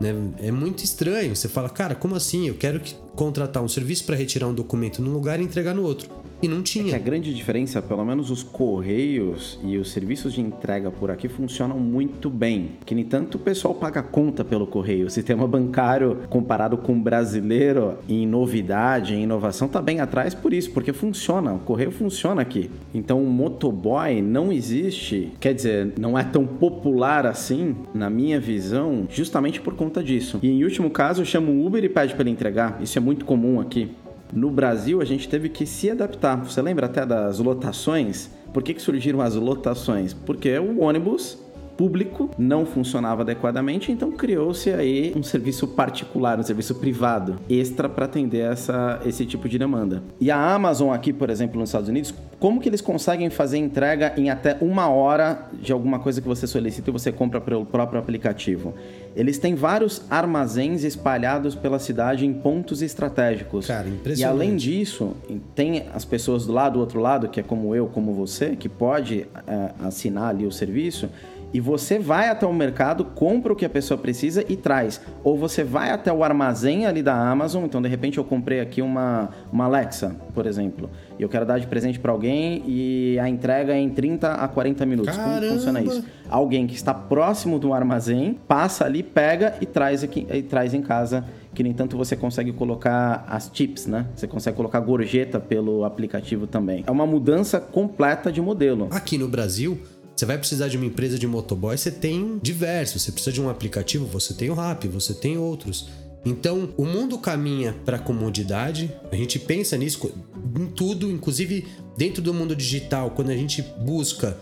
Né? 0.00 0.14
É 0.38 0.50
muito 0.50 0.84
estranho. 0.84 1.34
Você 1.34 1.48
fala, 1.48 1.68
cara, 1.68 1.94
como 1.94 2.14
assim? 2.14 2.48
Eu 2.48 2.54
quero 2.54 2.80
que, 2.80 2.94
contratar 3.14 3.62
um 3.62 3.68
serviço 3.68 4.04
para 4.04 4.16
retirar 4.16 4.46
um 4.46 4.54
documento 4.54 5.02
num 5.02 5.12
lugar 5.12 5.40
e 5.40 5.44
entregar 5.44 5.74
no 5.74 5.82
outro. 5.82 6.08
E 6.42 6.48
não 6.48 6.62
tinha. 6.62 6.92
É 6.92 6.96
a 6.96 6.98
grande 6.98 7.34
diferença, 7.34 7.82
pelo 7.82 8.04
menos 8.04 8.30
os 8.30 8.42
correios 8.42 9.58
e 9.62 9.76
os 9.76 9.90
serviços 9.90 10.32
de 10.32 10.40
entrega 10.40 10.90
por 10.90 11.10
aqui 11.10 11.28
funcionam 11.28 11.78
muito 11.78 12.30
bem. 12.30 12.70
Que 12.86 12.94
nem 12.94 13.04
tanto 13.04 13.36
o 13.36 13.38
pessoal 13.38 13.74
paga 13.74 14.02
conta 14.02 14.44
pelo 14.44 14.66
correio. 14.66 15.06
O 15.06 15.10
sistema 15.10 15.46
bancário 15.46 16.18
comparado 16.30 16.78
com 16.78 16.94
o 16.94 17.00
brasileiro 17.00 17.98
em 18.08 18.26
novidade, 18.26 19.14
em 19.14 19.24
inovação, 19.24 19.68
tá 19.68 19.82
bem 19.82 20.00
atrás 20.00 20.34
por 20.34 20.52
isso, 20.52 20.70
porque 20.70 20.92
funciona. 20.92 21.52
O 21.52 21.58
correio 21.60 21.90
funciona 21.90 22.40
aqui. 22.40 22.70
Então 22.94 23.22
o 23.22 23.28
motoboy 23.28 24.22
não 24.22 24.50
existe, 24.50 25.32
quer 25.38 25.54
dizer, 25.54 25.92
não 25.98 26.18
é 26.18 26.24
tão 26.24 26.46
popular 26.46 27.26
assim, 27.26 27.76
na 27.92 28.08
minha 28.08 28.40
visão, 28.40 29.06
justamente 29.10 29.60
por 29.60 29.74
conta 29.74 30.02
disso. 30.02 30.38
E 30.42 30.48
em 30.48 30.64
último 30.64 30.90
caso, 30.90 31.24
chama 31.24 31.50
o 31.50 31.66
Uber 31.66 31.84
e 31.84 31.88
pede 31.88 32.14
para 32.14 32.22
ele 32.22 32.30
entregar. 32.30 32.78
Isso 32.80 32.96
é 32.96 33.00
muito 33.00 33.24
comum 33.24 33.60
aqui. 33.60 33.90
No 34.32 34.50
Brasil, 34.50 35.00
a 35.00 35.04
gente 35.04 35.28
teve 35.28 35.48
que 35.48 35.66
se 35.66 35.90
adaptar. 35.90 36.36
Você 36.36 36.62
lembra 36.62 36.86
até 36.86 37.04
das 37.04 37.38
lotações? 37.38 38.30
Por 38.52 38.62
que, 38.62 38.74
que 38.74 38.82
surgiram 38.82 39.20
as 39.20 39.34
lotações? 39.34 40.12
Porque 40.12 40.58
o 40.58 40.80
ônibus 40.80 41.38
público 41.80 42.28
não 42.36 42.66
funcionava 42.66 43.22
adequadamente, 43.22 43.90
então 43.90 44.12
criou-se 44.12 44.70
aí 44.70 45.14
um 45.16 45.22
serviço 45.22 45.66
particular, 45.66 46.38
um 46.38 46.42
serviço 46.42 46.74
privado 46.74 47.38
extra 47.48 47.88
para 47.88 48.04
atender 48.04 48.40
essa, 48.40 49.00
esse 49.06 49.24
tipo 49.24 49.48
de 49.48 49.58
demanda. 49.58 50.02
E 50.20 50.30
a 50.30 50.54
Amazon 50.54 50.92
aqui, 50.92 51.10
por 51.10 51.30
exemplo, 51.30 51.58
nos 51.58 51.70
Estados 51.70 51.88
Unidos, 51.88 52.12
como 52.38 52.60
que 52.60 52.68
eles 52.68 52.82
conseguem 52.82 53.30
fazer 53.30 53.56
entrega 53.56 54.12
em 54.18 54.28
até 54.28 54.58
uma 54.60 54.90
hora 54.90 55.48
de 55.54 55.72
alguma 55.72 55.98
coisa 55.98 56.20
que 56.20 56.28
você 56.28 56.46
solicita 56.46 56.90
e 56.90 56.92
você 56.92 57.10
compra 57.10 57.40
pelo 57.40 57.64
próprio 57.64 57.98
aplicativo? 57.98 58.74
Eles 59.16 59.38
têm 59.38 59.54
vários 59.54 60.02
armazéns 60.10 60.84
espalhados 60.84 61.54
pela 61.54 61.78
cidade 61.78 62.26
em 62.26 62.32
pontos 62.32 62.82
estratégicos. 62.82 63.66
Cara, 63.66 63.88
impressionante. 63.88 64.20
E 64.20 64.24
além 64.24 64.54
disso, 64.54 65.16
tem 65.54 65.86
as 65.94 66.04
pessoas 66.04 66.44
do 66.44 66.52
lado 66.52 66.74
do 66.74 66.80
outro 66.80 67.00
lado, 67.00 67.28
que 67.28 67.40
é 67.40 67.42
como 67.42 67.74
eu, 67.74 67.86
como 67.86 68.12
você, 68.12 68.54
que 68.54 68.68
pode 68.68 69.26
é, 69.46 69.70
assinar 69.82 70.28
ali 70.28 70.46
o 70.46 70.52
serviço 70.52 71.08
e 71.52 71.60
você 71.60 71.98
vai 71.98 72.28
até 72.28 72.46
o 72.46 72.52
mercado, 72.52 73.04
compra 73.04 73.52
o 73.52 73.56
que 73.56 73.64
a 73.64 73.70
pessoa 73.70 73.98
precisa 73.98 74.44
e 74.48 74.56
traz. 74.56 75.00
Ou 75.24 75.36
você 75.36 75.64
vai 75.64 75.90
até 75.90 76.12
o 76.12 76.22
armazém 76.22 76.86
ali 76.86 77.02
da 77.02 77.14
Amazon, 77.14 77.64
então 77.64 77.82
de 77.82 77.88
repente 77.88 78.18
eu 78.18 78.24
comprei 78.24 78.60
aqui 78.60 78.80
uma, 78.82 79.30
uma 79.52 79.64
Alexa, 79.64 80.16
por 80.34 80.46
exemplo, 80.46 80.90
e 81.18 81.22
eu 81.22 81.28
quero 81.28 81.44
dar 81.44 81.58
de 81.58 81.66
presente 81.66 81.98
para 81.98 82.12
alguém 82.12 82.62
e 82.66 83.18
a 83.18 83.28
entrega 83.28 83.72
é 83.74 83.78
em 83.78 83.90
30 83.90 84.34
a 84.34 84.48
40 84.48 84.86
minutos. 84.86 85.16
Caramba. 85.16 85.40
Como 85.40 85.52
funciona 85.52 85.80
isso? 85.82 86.04
Alguém 86.28 86.66
que 86.66 86.74
está 86.74 86.94
próximo 86.94 87.58
do 87.58 87.74
armazém, 87.74 88.38
passa 88.46 88.84
ali, 88.84 89.02
pega 89.02 89.54
e 89.60 89.66
traz, 89.66 90.04
aqui, 90.04 90.26
e 90.32 90.42
traz 90.42 90.74
em 90.74 90.82
casa 90.82 91.24
que 91.52 91.62
nem 91.62 91.72
tanto 91.72 91.96
você 91.96 92.14
consegue 92.14 92.52
colocar 92.52 93.24
as 93.28 93.50
chips, 93.52 93.86
né? 93.86 94.06
Você 94.14 94.26
consegue 94.26 94.56
colocar 94.56 94.78
gorjeta 94.80 95.40
pelo 95.40 95.84
aplicativo 95.84 96.46
também. 96.46 96.84
É 96.86 96.90
uma 96.90 97.06
mudança 97.06 97.60
completa 97.60 98.30
de 98.30 98.40
modelo. 98.40 98.88
Aqui 98.92 99.18
no 99.18 99.28
Brasil, 99.28 99.78
você 100.20 100.26
vai 100.26 100.36
precisar 100.36 100.68
de 100.68 100.76
uma 100.76 100.84
empresa 100.84 101.18
de 101.18 101.26
motoboy, 101.26 101.78
você 101.78 101.90
tem 101.90 102.38
diversos. 102.42 103.00
Você 103.00 103.10
precisa 103.10 103.32
de 103.32 103.40
um 103.40 103.48
aplicativo, 103.48 104.04
você 104.04 104.34
tem 104.34 104.50
o 104.50 104.54
Rap, 104.54 104.86
você 104.86 105.14
tem 105.14 105.38
outros. 105.38 105.88
Então, 106.26 106.74
o 106.76 106.84
mundo 106.84 107.16
caminha 107.16 107.74
para 107.86 107.96
a 107.96 107.98
comodidade. 107.98 108.94
A 109.10 109.16
gente 109.16 109.38
pensa 109.38 109.78
nisso 109.78 110.12
em 110.58 110.66
tudo, 110.66 111.10
inclusive 111.10 111.66
dentro 111.96 112.20
do 112.20 112.34
mundo 112.34 112.54
digital, 112.54 113.12
quando 113.12 113.30
a 113.30 113.34
gente 113.34 113.62
busca 113.62 114.36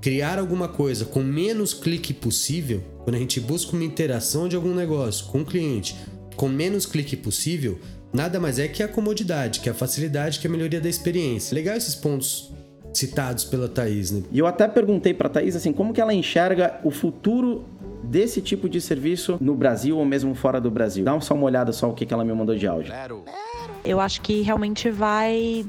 criar 0.00 0.36
alguma 0.36 0.66
coisa 0.66 1.04
com 1.04 1.22
menos 1.22 1.72
clique 1.72 2.12
possível, 2.12 2.82
quando 3.04 3.14
a 3.14 3.20
gente 3.20 3.38
busca 3.38 3.76
uma 3.76 3.84
interação 3.84 4.48
de 4.48 4.56
algum 4.56 4.74
negócio 4.74 5.26
com 5.26 5.42
o 5.42 5.44
cliente 5.44 5.94
com 6.34 6.48
menos 6.48 6.86
clique 6.86 7.16
possível, 7.16 7.78
nada 8.12 8.40
mais 8.40 8.58
é 8.58 8.66
que 8.66 8.82
a 8.82 8.88
comodidade, 8.88 9.60
que 9.60 9.68
a 9.68 9.74
facilidade, 9.74 10.40
que 10.40 10.46
a 10.46 10.50
melhoria 10.50 10.80
da 10.80 10.88
experiência. 10.88 11.54
Legal 11.54 11.76
esses 11.76 11.94
pontos 11.94 12.50
citados 12.92 13.44
pela 13.44 13.68
Thaís, 13.68 14.10
né? 14.10 14.22
E 14.30 14.38
eu 14.38 14.46
até 14.46 14.66
perguntei 14.66 15.14
para 15.14 15.28
Thaís 15.28 15.56
assim, 15.56 15.72
como 15.72 15.92
que 15.92 16.00
ela 16.00 16.12
enxerga 16.12 16.80
o 16.84 16.90
futuro 16.90 17.64
desse 18.02 18.40
tipo 18.40 18.68
de 18.68 18.80
serviço 18.80 19.38
no 19.40 19.54
Brasil 19.54 19.96
ou 19.96 20.04
mesmo 20.04 20.34
fora 20.34 20.60
do 20.60 20.70
Brasil. 20.70 21.04
Dá 21.04 21.18
só 21.20 21.34
uma 21.34 21.44
olhada 21.44 21.72
só 21.72 21.90
o 21.90 21.94
que, 21.94 22.06
que 22.06 22.12
ela 22.12 22.24
me 22.24 22.32
mandou 22.32 22.56
de 22.56 22.66
áudio. 22.66 22.92
Eu 23.84 24.00
acho 24.00 24.20
que 24.20 24.42
realmente 24.42 24.90
vai 24.90 25.64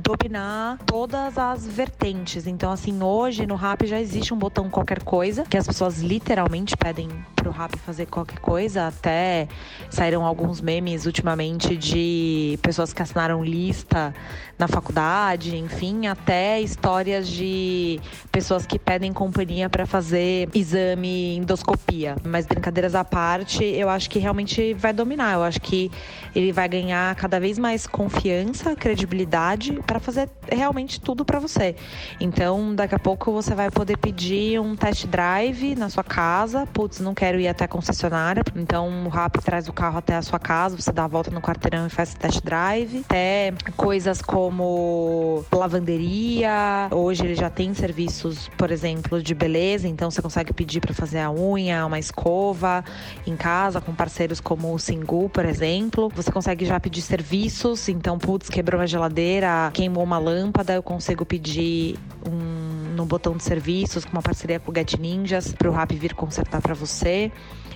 dominar 0.00 0.78
todas 0.86 1.38
as 1.38 1.66
vertentes. 1.66 2.46
Então, 2.46 2.72
assim, 2.72 3.02
hoje 3.02 3.46
no 3.46 3.54
Rap 3.54 3.86
já 3.86 4.00
existe 4.00 4.32
um 4.32 4.38
botão 4.38 4.68
qualquer 4.70 5.02
coisa, 5.02 5.44
que 5.44 5.56
as 5.56 5.66
pessoas 5.66 6.00
literalmente 6.00 6.76
pedem 6.76 7.08
pro 7.34 7.50
Rap 7.50 7.76
fazer 7.78 8.06
qualquer 8.06 8.38
coisa. 8.38 8.86
Até 8.86 9.48
saíram 9.90 10.24
alguns 10.24 10.60
memes 10.60 11.06
ultimamente 11.06 11.76
de 11.76 12.58
pessoas 12.62 12.92
que 12.92 13.02
assinaram 13.02 13.44
lista 13.44 14.14
na 14.58 14.66
faculdade, 14.66 15.56
enfim, 15.56 16.06
até 16.06 16.60
histórias 16.60 17.28
de 17.28 18.00
pessoas 18.32 18.66
que 18.66 18.78
pedem 18.78 19.12
companhia 19.12 19.68
para 19.68 19.84
fazer 19.84 20.48
exame 20.54 21.36
endoscopia. 21.36 22.16
Mas 22.24 22.46
brincadeiras 22.46 22.94
à 22.94 23.04
parte, 23.04 23.64
eu 23.64 23.88
acho 23.90 24.08
que 24.08 24.18
realmente 24.18 24.72
vai 24.74 24.92
dominar. 24.92 25.34
Eu 25.34 25.42
acho 25.42 25.60
que 25.60 25.90
ele 26.34 26.52
vai 26.52 26.68
ganhar 26.68 27.14
cada 27.16 27.38
vez 27.38 27.58
mais 27.58 27.86
confiança, 27.86 28.74
credibilidade 28.74 29.65
comodidade 29.66 29.72
para 29.86 30.00
fazer 30.00 30.28
realmente 30.50 31.00
tudo 31.00 31.24
para 31.24 31.38
você. 31.38 31.74
Então, 32.20 32.74
daqui 32.74 32.94
a 32.94 32.98
pouco 32.98 33.32
você 33.32 33.54
vai 33.54 33.70
poder 33.70 33.96
pedir 33.98 34.60
um 34.60 34.76
test 34.76 35.06
drive 35.06 35.74
na 35.74 35.88
sua 35.88 36.04
casa. 36.04 36.66
Putz, 36.72 37.00
não 37.00 37.14
quero 37.14 37.40
ir 37.40 37.48
até 37.48 37.64
a 37.64 37.68
concessionária. 37.68 38.42
Então, 38.54 39.06
o 39.06 39.08
Rap 39.08 39.38
traz 39.40 39.68
o 39.68 39.72
carro 39.72 39.98
até 39.98 40.14
a 40.14 40.22
sua 40.22 40.38
casa, 40.38 40.76
você 40.76 40.92
dá 40.92 41.04
a 41.04 41.08
volta 41.08 41.30
no 41.30 41.40
quarteirão 41.40 41.86
e 41.86 41.90
faz 41.90 42.14
test 42.14 42.42
drive. 42.42 43.00
Até 43.04 43.52
coisas 43.76 44.20
como 44.22 45.44
lavanderia. 45.52 46.88
Hoje 46.90 47.24
ele 47.24 47.34
já 47.34 47.50
tem 47.50 47.74
serviços, 47.74 48.48
por 48.56 48.70
exemplo, 48.70 49.22
de 49.22 49.34
beleza, 49.34 49.88
então 49.88 50.10
você 50.10 50.22
consegue 50.22 50.52
pedir 50.52 50.80
para 50.80 50.94
fazer 50.94 51.20
a 51.20 51.30
unha, 51.30 51.84
uma 51.86 51.98
escova 51.98 52.84
em 53.26 53.36
casa 53.36 53.80
com 53.80 53.94
parceiros 53.94 54.40
como 54.40 54.72
o 54.74 54.78
Singu, 54.78 55.28
por 55.28 55.44
exemplo. 55.44 56.10
Você 56.14 56.30
consegue 56.30 56.64
já 56.64 56.78
pedir 56.78 57.02
serviços, 57.02 57.88
então, 57.88 58.18
putz, 58.18 58.48
quebrou 58.48 58.80
a 58.80 58.86
geladeira, 58.86 59.55
queimou 59.72 60.02
uma 60.02 60.18
lâmpada, 60.18 60.74
eu 60.74 60.82
consigo 60.82 61.24
pedir 61.24 61.98
um 62.26 62.76
no 62.96 63.04
botão 63.04 63.36
de 63.36 63.42
serviços 63.42 64.04
com 64.04 64.12
uma 64.12 64.22
parceria 64.22 64.58
com 64.58 64.72
o 64.72 64.74
Get 64.74 64.94
Ninjas 64.94 65.52
para 65.52 65.68
o 65.68 65.72
Rap 65.72 65.94
vir 65.94 66.14
consertar 66.14 66.62
para 66.62 66.74
você. 66.74 67.30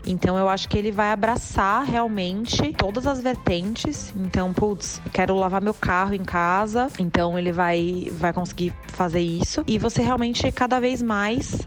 Então 0.06 0.38
eu 0.38 0.48
acho 0.48 0.66
que 0.66 0.78
ele 0.78 0.90
vai 0.90 1.12
abraçar 1.12 1.84
realmente 1.84 2.72
todas 2.72 3.06
as 3.06 3.20
vertentes. 3.20 4.14
Então, 4.16 4.52
putz, 4.52 5.00
quero 5.12 5.34
lavar 5.34 5.60
meu 5.60 5.74
carro 5.74 6.14
em 6.14 6.24
casa, 6.24 6.88
então 6.98 7.38
ele 7.38 7.52
vai 7.52 8.08
vai 8.12 8.32
conseguir 8.32 8.72
fazer 8.88 9.20
isso 9.20 9.62
e 9.66 9.78
você 9.78 10.02
realmente 10.02 10.50
cada 10.52 10.80
vez 10.80 11.02
mais 11.02 11.60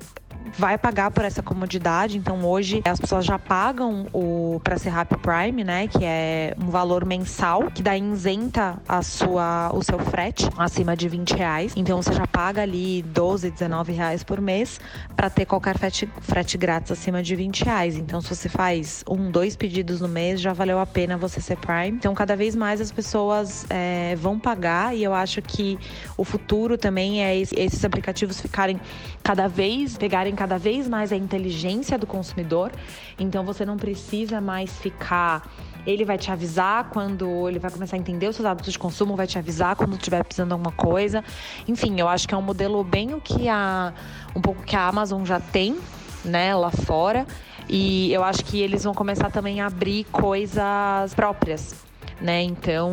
vai 0.57 0.77
pagar 0.77 1.11
por 1.11 1.25
essa 1.25 1.41
comodidade. 1.41 2.17
Então 2.17 2.43
hoje 2.45 2.81
as 2.85 2.99
pessoas 2.99 3.25
já 3.25 3.39
pagam 3.39 4.07
o 4.13 4.59
para 4.63 4.77
ser 4.77 4.89
Happy 4.89 5.17
Prime, 5.17 5.63
né, 5.63 5.87
que 5.87 6.03
é 6.03 6.55
um 6.61 6.69
valor 6.69 7.05
mensal 7.05 7.71
que 7.71 7.81
daí 7.81 8.01
isenta 8.01 8.81
a 8.87 9.01
sua 9.01 9.71
o 9.73 9.83
seu 9.83 9.99
frete 9.99 10.47
acima 10.57 10.95
de 10.95 11.07
20 11.07 11.31
reais. 11.35 11.73
Então 11.75 12.01
você 12.01 12.13
já 12.13 12.27
paga 12.27 12.61
ali 12.61 13.01
12, 13.03 13.51
19 13.51 13.93
reais 13.93 14.23
por 14.23 14.39
mês 14.41 14.79
para 15.15 15.29
ter 15.29 15.45
qualquer 15.45 15.77
frete, 15.77 16.09
frete 16.21 16.57
grátis 16.57 16.91
acima 16.91 17.23
de 17.23 17.35
20 17.35 17.63
reais. 17.63 17.95
Então 17.95 18.21
se 18.21 18.35
você 18.35 18.49
faz 18.49 19.03
um, 19.09 19.31
dois 19.31 19.55
pedidos 19.55 20.01
no 20.01 20.07
mês, 20.07 20.41
já 20.41 20.53
valeu 20.53 20.79
a 20.79 20.85
pena 20.85 21.17
você 21.17 21.41
ser 21.41 21.57
Prime. 21.57 21.97
Então 21.97 22.13
cada 22.13 22.35
vez 22.35 22.55
mais 22.55 22.81
as 22.81 22.91
pessoas 22.91 23.65
é, 23.69 24.15
vão 24.17 24.39
pagar 24.39 24.95
e 24.95 25.03
eu 25.03 25.13
acho 25.13 25.41
que 25.41 25.77
o 26.17 26.23
futuro 26.23 26.77
também 26.77 27.23
é 27.23 27.37
esses 27.37 27.83
aplicativos 27.85 28.39
ficarem 28.39 28.79
cada 29.23 29.47
vez 29.47 29.97
pegarem 29.97 30.35
cada 30.43 30.58
vez 30.58 30.89
mais 30.89 31.13
a 31.13 31.15
inteligência 31.15 31.97
do 31.97 32.06
consumidor. 32.06 32.69
Então 33.17 33.45
você 33.45 33.65
não 33.65 33.77
precisa 33.77 34.41
mais 34.41 34.69
ficar 34.77 35.49
ele 35.86 36.06
vai 36.06 36.17
te 36.17 36.32
avisar 36.32 36.89
quando 36.89 37.47
ele 37.47 37.60
vai 37.60 37.69
começar 37.69 37.97
a 37.97 37.99
entender 37.99 38.27
os 38.27 38.36
seus 38.38 38.45
hábitos 38.45 38.71
de 38.71 38.79
consumo, 38.79 39.17
vai 39.17 39.27
te 39.27 39.38
avisar 39.38 39.75
quando 39.75 39.95
estiver 39.95 40.23
precisando 40.23 40.47
de 40.47 40.53
alguma 40.53 40.71
coisa. 40.71 41.23
Enfim, 41.67 41.99
eu 41.99 42.08
acho 42.08 42.25
que 42.25 42.34
é 42.34 42.38
um 42.38 42.41
modelo 42.41 42.82
bem 42.86 43.13
o 43.13 43.19
que 43.19 43.49
a 43.49 43.93
um 44.34 44.41
pouco 44.41 44.63
que 44.63 44.77
a 44.77 44.88
Amazon 44.88 45.25
já 45.25 45.41
tem, 45.41 45.77
né, 46.23 46.56
lá 46.56 46.71
fora. 46.71 47.25
E 47.67 48.13
eu 48.13 48.23
acho 48.23 48.45
que 48.45 48.62
eles 48.62 48.84
vão 48.84 48.93
começar 48.93 49.29
também 49.29 49.60
a 49.60 49.67
abrir 49.67 50.06
coisas 50.06 51.13
próprias 51.13 51.92
né? 52.23 52.41
Então 52.41 52.91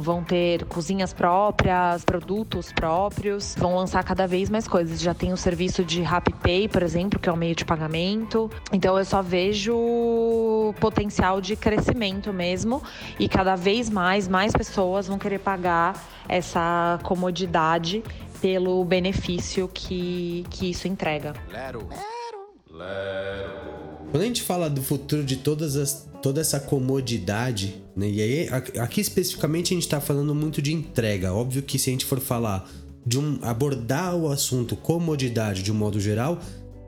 vão 0.00 0.24
ter 0.24 0.64
cozinhas 0.64 1.14
próprias, 1.14 2.04
produtos 2.04 2.72
próprios, 2.72 3.54
vão 3.56 3.76
lançar 3.76 4.02
cada 4.02 4.26
vez 4.26 4.50
mais 4.50 4.66
coisas. 4.66 5.00
Já 5.00 5.14
tem 5.14 5.32
o 5.32 5.36
serviço 5.36 5.84
de 5.84 6.02
Pay, 6.42 6.68
por 6.68 6.82
exemplo, 6.82 7.20
que 7.20 7.28
é 7.28 7.32
o 7.32 7.36
meio 7.36 7.54
de 7.54 7.64
pagamento. 7.64 8.50
Então 8.72 8.98
eu 8.98 9.04
só 9.04 9.22
vejo 9.22 10.74
potencial 10.80 11.40
de 11.40 11.54
crescimento 11.54 12.32
mesmo 12.32 12.82
e 13.18 13.28
cada 13.28 13.54
vez 13.54 13.88
mais 13.88 14.26
mais 14.26 14.52
pessoas 14.52 15.06
vão 15.06 15.18
querer 15.18 15.38
pagar 15.38 15.94
essa 16.28 16.98
comodidade 17.04 18.02
pelo 18.40 18.84
benefício 18.84 19.70
que, 19.72 20.44
que 20.50 20.70
isso 20.70 20.88
entrega. 20.88 21.34
Lero. 21.48 21.88
Lero. 21.88 22.52
Lero. 22.68 23.71
Quando 24.12 24.24
a 24.24 24.26
gente 24.26 24.42
fala 24.42 24.68
do 24.68 24.82
futuro 24.82 25.24
de 25.24 25.36
todas 25.36 25.74
as, 25.74 26.06
toda 26.20 26.38
essa 26.38 26.60
comodidade, 26.60 27.82
né? 27.96 28.10
E 28.10 28.20
aí, 28.20 28.48
aqui 28.78 29.00
especificamente 29.00 29.72
a 29.72 29.74
gente 29.74 29.84
está 29.84 30.02
falando 30.02 30.34
muito 30.34 30.60
de 30.60 30.70
entrega. 30.70 31.32
Óbvio 31.32 31.62
que 31.62 31.78
se 31.78 31.88
a 31.88 31.92
gente 31.94 32.04
for 32.04 32.20
falar 32.20 32.70
de 33.06 33.18
um 33.18 33.38
abordar 33.40 34.14
o 34.14 34.30
assunto 34.30 34.76
comodidade 34.76 35.62
de 35.62 35.72
um 35.72 35.74
modo 35.74 35.98
geral, 35.98 36.38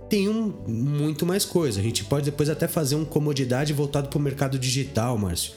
tem 0.07 0.29
um, 0.29 0.53
muito 0.69 1.25
mais 1.25 1.47
coisa. 1.47 1.81
A 1.81 1.83
gente 1.83 2.05
pode 2.05 2.27
depois 2.27 2.51
até 2.51 2.69
fazer 2.69 2.95
um 2.95 3.07
comodidade 3.07 3.73
voltado 3.73 4.09
para 4.09 4.19
o 4.19 4.21
mercado 4.23 4.59
digital, 4.59 5.17
Márcio, 5.17 5.55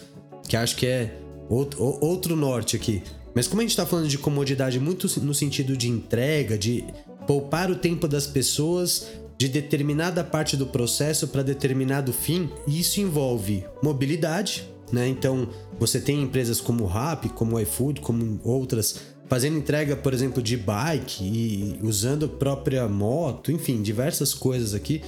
que 0.47 0.55
acho 0.55 0.77
que 0.77 0.85
é 0.85 1.19
outro, 1.49 1.83
outro 1.99 2.37
norte 2.37 2.77
aqui. 2.77 3.03
Mas 3.35 3.45
como 3.45 3.59
a 3.59 3.63
gente 3.65 3.71
está 3.71 3.85
falando 3.85 4.07
de 4.07 4.17
comodidade 4.17 4.79
muito 4.79 5.05
no 5.19 5.33
sentido 5.33 5.75
de 5.75 5.89
entrega, 5.89 6.57
de 6.57 6.85
poupar 7.27 7.69
o 7.69 7.75
tempo 7.75 8.07
das 8.07 8.25
pessoas 8.25 9.09
de 9.37 9.47
determinada 9.47 10.23
parte 10.23 10.57
do 10.57 10.65
processo 10.65 11.27
para 11.27 11.43
determinado 11.43 12.11
fim, 12.11 12.49
e 12.65 12.79
isso 12.79 12.99
envolve 12.99 13.63
mobilidade, 13.83 14.67
né? 14.91 15.07
Então, 15.07 15.47
você 15.79 15.99
tem 15.99 16.23
empresas 16.23 16.59
como 16.59 16.83
o 16.83 16.87
Rappi, 16.87 17.29
como 17.29 17.55
o 17.55 17.59
iFood, 17.59 18.01
como 18.01 18.39
outras 18.43 19.17
fazendo 19.29 19.57
entrega, 19.57 19.95
por 19.95 20.13
exemplo, 20.13 20.41
de 20.41 20.55
bike 20.55 21.23
e 21.23 21.79
usando 21.83 22.25
a 22.25 22.29
própria 22.29 22.87
moto, 22.87 23.51
enfim, 23.51 23.81
diversas 23.81 24.33
coisas 24.33 24.73
aqui 24.73 25.01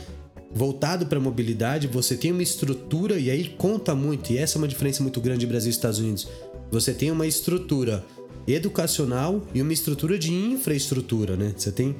voltado 0.51 1.05
para 1.05 1.19
mobilidade, 1.19 1.87
você 1.87 2.17
tem 2.17 2.31
uma 2.31 2.43
estrutura 2.43 3.19
e 3.19 3.29
aí 3.29 3.49
conta 3.57 3.93
muito, 3.93 4.33
e 4.33 4.37
essa 4.37 4.57
é 4.57 4.59
uma 4.59 4.67
diferença 4.67 5.01
muito 5.03 5.21
grande 5.21 5.41
de 5.41 5.47
Brasil 5.47 5.69
e 5.69 5.71
Estados 5.71 5.99
Unidos. 5.99 6.27
Você 6.71 6.93
tem 6.93 7.11
uma 7.11 7.27
estrutura 7.27 8.03
educacional 8.47 9.43
e 9.53 9.61
uma 9.61 9.73
estrutura 9.73 10.17
de 10.17 10.33
infraestrutura, 10.33 11.35
né? 11.35 11.53
Você 11.55 11.71
tem 11.71 11.95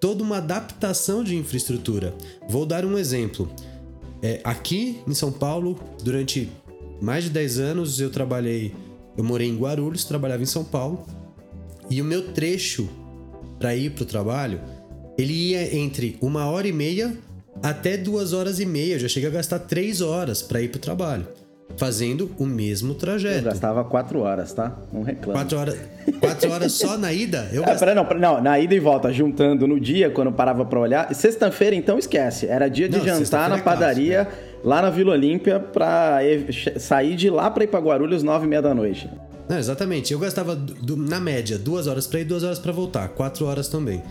toda 0.00 0.22
uma 0.22 0.38
adaptação 0.38 1.22
de 1.22 1.36
infraestrutura. 1.36 2.14
Vou 2.48 2.64
dar 2.64 2.84
um 2.84 2.96
exemplo. 2.98 3.50
É, 4.22 4.40
aqui 4.44 5.00
em 5.06 5.14
São 5.14 5.30
Paulo, 5.30 5.78
durante 6.02 6.50
mais 7.00 7.24
de 7.24 7.30
10 7.30 7.58
anos, 7.58 8.00
eu 8.00 8.10
trabalhei. 8.10 8.74
Eu 9.16 9.24
morei 9.24 9.48
em 9.48 9.56
Guarulhos, 9.56 10.04
trabalhava 10.04 10.42
em 10.42 10.46
São 10.46 10.64
Paulo. 10.64 11.06
E 11.90 12.00
o 12.00 12.04
meu 12.04 12.32
trecho 12.32 12.88
para 13.58 13.74
ir 13.74 13.92
para 13.92 14.02
o 14.02 14.06
trabalho, 14.06 14.60
ele 15.16 15.32
ia 15.32 15.76
entre 15.76 16.16
uma 16.20 16.46
hora 16.46 16.68
e 16.68 16.72
meia 16.72 17.16
até 17.62 17.96
duas 17.96 18.32
horas 18.32 18.60
e 18.60 18.66
meia. 18.66 18.94
Eu 18.94 19.00
já 19.00 19.08
cheguei 19.08 19.28
a 19.28 19.32
gastar 19.32 19.60
três 19.60 20.00
horas 20.00 20.42
para 20.42 20.62
ir 20.62 20.68
para 20.68 20.78
o 20.78 20.80
trabalho 20.80 21.26
fazendo 21.78 22.30
o 22.38 22.44
mesmo 22.44 22.92
trajeto. 22.94 23.38
Eu 23.38 23.44
gastava 23.44 23.84
quatro 23.84 24.20
horas, 24.20 24.52
tá? 24.52 24.76
Não 24.92 25.02
reclama. 25.02 25.40
Quatro 25.40 25.58
horas, 25.58 25.78
quatro 26.20 26.50
horas 26.50 26.72
só 26.72 26.98
na 26.98 27.12
ida? 27.12 27.48
Eu 27.52 27.64
gast... 27.64 27.82
é, 27.82 27.94
não, 27.94 28.04
não, 28.18 28.42
na 28.42 28.58
ida 28.58 28.74
e 28.74 28.80
volta, 28.80 29.12
juntando 29.12 29.66
no 29.66 29.78
dia, 29.78 30.10
quando 30.10 30.32
parava 30.32 30.64
pra 30.64 30.80
olhar. 30.80 31.14
Sexta-feira, 31.14 31.74
então, 31.74 31.98
esquece. 31.98 32.46
Era 32.46 32.68
dia 32.68 32.88
de 32.88 32.98
não, 32.98 33.04
jantar 33.04 33.48
na 33.48 33.58
é 33.58 33.62
padaria, 33.62 34.24
clássico, 34.24 34.44
né? 34.44 34.60
lá 34.64 34.82
na 34.82 34.90
Vila 34.90 35.12
Olímpia, 35.12 35.60
pra 35.60 36.18
sair 36.78 37.14
de 37.14 37.30
lá 37.30 37.50
pra 37.50 37.64
ir 37.64 37.68
pra 37.68 37.80
Guarulhos, 37.80 38.22
nove 38.22 38.44
e 38.46 38.48
meia 38.48 38.60
da 38.60 38.74
noite. 38.74 39.08
Não, 39.48 39.58
exatamente. 39.58 40.12
Eu 40.12 40.18
gastava, 40.18 40.54
do, 40.54 40.96
na 40.96 41.20
média, 41.20 41.56
duas 41.56 41.86
horas 41.86 42.06
pra 42.06 42.20
ir, 42.20 42.24
duas 42.24 42.42
horas 42.42 42.58
pra 42.58 42.72
voltar. 42.72 43.08
Quatro 43.08 43.46
horas 43.46 43.68
também. 43.68 44.02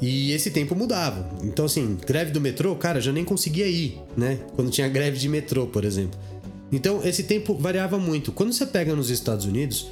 E 0.00 0.32
esse 0.32 0.50
tempo 0.50 0.74
mudava. 0.74 1.24
Então, 1.44 1.66
assim, 1.66 1.96
greve 2.04 2.32
do 2.32 2.40
metrô, 2.40 2.74
cara, 2.74 3.00
já 3.00 3.12
nem 3.12 3.24
conseguia 3.24 3.68
ir, 3.68 4.00
né? 4.16 4.38
Quando 4.56 4.70
tinha 4.70 4.88
greve 4.88 5.16
de 5.16 5.28
metrô, 5.28 5.66
por 5.68 5.84
exemplo. 5.84 6.18
Então, 6.72 7.04
esse 7.04 7.24
tempo 7.24 7.54
variava 7.54 7.98
muito. 7.98 8.32
Quando 8.32 8.52
você 8.52 8.64
pega 8.64 8.96
nos 8.96 9.10
Estados 9.10 9.44
Unidos, 9.44 9.88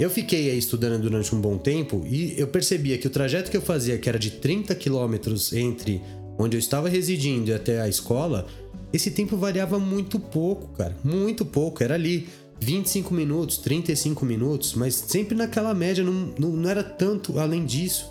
eu 0.00 0.08
fiquei 0.08 0.50
aí 0.50 0.58
estudando 0.58 1.02
durante 1.02 1.34
um 1.34 1.40
bom 1.40 1.58
tempo 1.58 2.02
e 2.08 2.34
eu 2.40 2.48
percebia 2.48 2.96
que 2.96 3.06
o 3.06 3.10
trajeto 3.10 3.50
que 3.50 3.56
eu 3.56 3.62
fazia, 3.62 3.98
que 3.98 4.08
era 4.08 4.18
de 4.18 4.30
30 4.30 4.74
quilômetros 4.74 5.52
entre 5.52 6.00
onde 6.38 6.56
eu 6.56 6.58
estava 6.58 6.88
residindo 6.88 7.50
e 7.50 7.52
até 7.52 7.80
a 7.80 7.88
escola, 7.88 8.46
esse 8.92 9.10
tempo 9.10 9.36
variava 9.36 9.78
muito 9.78 10.18
pouco, 10.18 10.68
cara. 10.68 10.96
Muito 11.04 11.44
pouco. 11.44 11.84
Era 11.84 11.94
ali 11.94 12.26
25 12.58 13.12
minutos, 13.12 13.58
35 13.58 14.24
minutos, 14.24 14.74
mas 14.74 14.94
sempre 14.94 15.36
naquela 15.36 15.74
média, 15.74 16.02
não, 16.02 16.32
não, 16.38 16.50
não 16.50 16.70
era 16.70 16.82
tanto 16.82 17.38
além 17.38 17.66
disso 17.66 18.10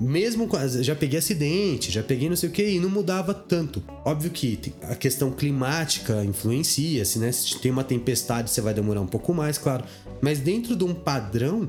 mesmo 0.00 0.48
já 0.80 0.94
peguei 0.94 1.18
acidente, 1.18 1.90
já 1.90 2.02
peguei 2.02 2.28
não 2.28 2.36
sei 2.36 2.48
o 2.48 2.52
que 2.52 2.66
e 2.66 2.80
não 2.80 2.88
mudava 2.88 3.34
tanto. 3.34 3.82
Óbvio 4.04 4.30
que 4.30 4.72
a 4.82 4.94
questão 4.94 5.30
climática 5.30 6.24
influencia, 6.24 7.04
se, 7.04 7.18
né, 7.18 7.30
se 7.30 7.58
tem 7.58 7.70
uma 7.70 7.84
tempestade 7.84 8.50
você 8.50 8.62
vai 8.62 8.72
demorar 8.72 9.02
um 9.02 9.06
pouco 9.06 9.34
mais, 9.34 9.58
claro. 9.58 9.84
Mas 10.22 10.38
dentro 10.38 10.74
de 10.74 10.84
um 10.84 10.94
padrão, 10.94 11.68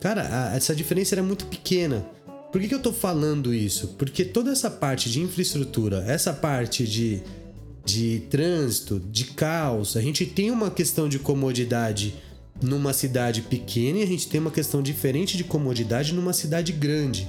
cara, 0.00 0.50
a, 0.50 0.56
essa 0.56 0.74
diferença 0.74 1.14
era 1.14 1.22
muito 1.22 1.46
pequena. 1.46 2.04
Por 2.50 2.60
que, 2.60 2.68
que 2.68 2.74
eu 2.74 2.82
tô 2.82 2.92
falando 2.92 3.54
isso? 3.54 3.94
Porque 3.98 4.24
toda 4.24 4.50
essa 4.50 4.70
parte 4.70 5.08
de 5.08 5.20
infraestrutura, 5.20 6.02
essa 6.08 6.32
parte 6.32 6.84
de, 6.84 7.22
de 7.84 8.22
trânsito, 8.30 8.98
de 8.98 9.24
caos, 9.24 9.96
a 9.96 10.00
gente 10.00 10.26
tem 10.26 10.50
uma 10.50 10.70
questão 10.70 11.08
de 11.08 11.18
comodidade 11.18 12.14
numa 12.60 12.92
cidade 12.92 13.42
pequena 13.42 13.98
e 13.98 14.02
a 14.02 14.06
gente 14.06 14.28
tem 14.28 14.40
uma 14.40 14.50
questão 14.50 14.82
diferente 14.82 15.36
de 15.36 15.44
comodidade 15.44 16.12
numa 16.12 16.32
cidade 16.32 16.72
grande. 16.72 17.28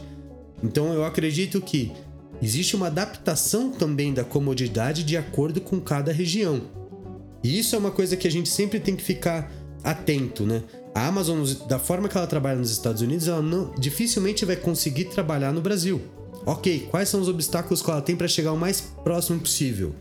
Então 0.63 0.93
eu 0.93 1.03
acredito 1.03 1.61
que 1.61 1.91
existe 2.41 2.75
uma 2.75 2.87
adaptação 2.87 3.71
também 3.71 4.13
da 4.13 4.23
comodidade 4.23 5.03
de 5.03 5.17
acordo 5.17 5.61
com 5.61 5.79
cada 5.79 6.11
região. 6.11 6.61
E 7.43 7.57
isso 7.57 7.75
é 7.75 7.79
uma 7.79 7.91
coisa 7.91 8.17
que 8.17 8.27
a 8.27 8.31
gente 8.31 8.49
sempre 8.49 8.79
tem 8.79 8.95
que 8.95 9.03
ficar 9.03 9.51
atento, 9.83 10.45
né? 10.45 10.63
A 10.93 11.07
Amazon, 11.07 11.45
da 11.67 11.79
forma 11.79 12.09
que 12.09 12.17
ela 12.17 12.27
trabalha 12.27 12.57
nos 12.57 12.71
Estados 12.71 13.01
Unidos, 13.01 13.27
ela 13.27 13.41
não, 13.41 13.73
dificilmente 13.77 14.43
vai 14.43 14.55
conseguir 14.55 15.05
trabalhar 15.05 15.53
no 15.53 15.61
Brasil. 15.61 16.01
Ok, 16.45 16.87
quais 16.89 17.09
são 17.09 17.21
os 17.21 17.29
obstáculos 17.29 17.81
que 17.81 17.89
ela 17.89 18.01
tem 18.01 18.15
para 18.15 18.27
chegar 18.27 18.51
o 18.51 18.57
mais 18.57 18.81
próximo 19.03 19.39
possível? 19.39 19.95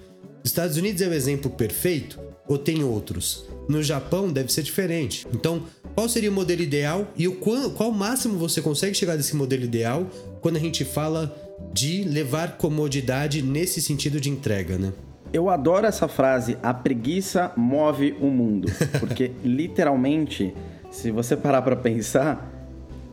Estados 0.44 0.76
Unidos 0.76 1.02
é 1.02 1.08
o 1.08 1.12
exemplo 1.12 1.50
perfeito 1.50 2.18
ou 2.48 2.56
tem 2.56 2.82
outros? 2.82 3.44
No 3.68 3.82
Japão 3.82 4.32
deve 4.32 4.52
ser 4.52 4.62
diferente. 4.62 5.26
Então, 5.32 5.62
qual 5.98 6.08
seria 6.08 6.30
o 6.30 6.32
modelo 6.32 6.62
ideal 6.62 7.08
e 7.16 7.26
o 7.26 7.34
qual, 7.34 7.70
qual 7.70 7.90
máximo 7.90 8.38
você 8.38 8.62
consegue 8.62 8.96
chegar 8.96 9.16
desse 9.16 9.34
modelo 9.34 9.64
ideal 9.64 10.06
quando 10.40 10.54
a 10.54 10.60
gente 10.60 10.84
fala 10.84 11.34
de 11.72 12.04
levar 12.04 12.56
comodidade 12.56 13.42
nesse 13.42 13.82
sentido 13.82 14.20
de 14.20 14.30
entrega, 14.30 14.78
né? 14.78 14.92
Eu 15.32 15.50
adoro 15.50 15.88
essa 15.88 16.06
frase, 16.06 16.56
a 16.62 16.72
preguiça 16.72 17.50
move 17.56 18.14
o 18.20 18.28
mundo, 18.28 18.70
porque 19.00 19.32
literalmente, 19.42 20.54
se 20.88 21.10
você 21.10 21.36
parar 21.36 21.62
para 21.62 21.74
pensar, 21.74 22.48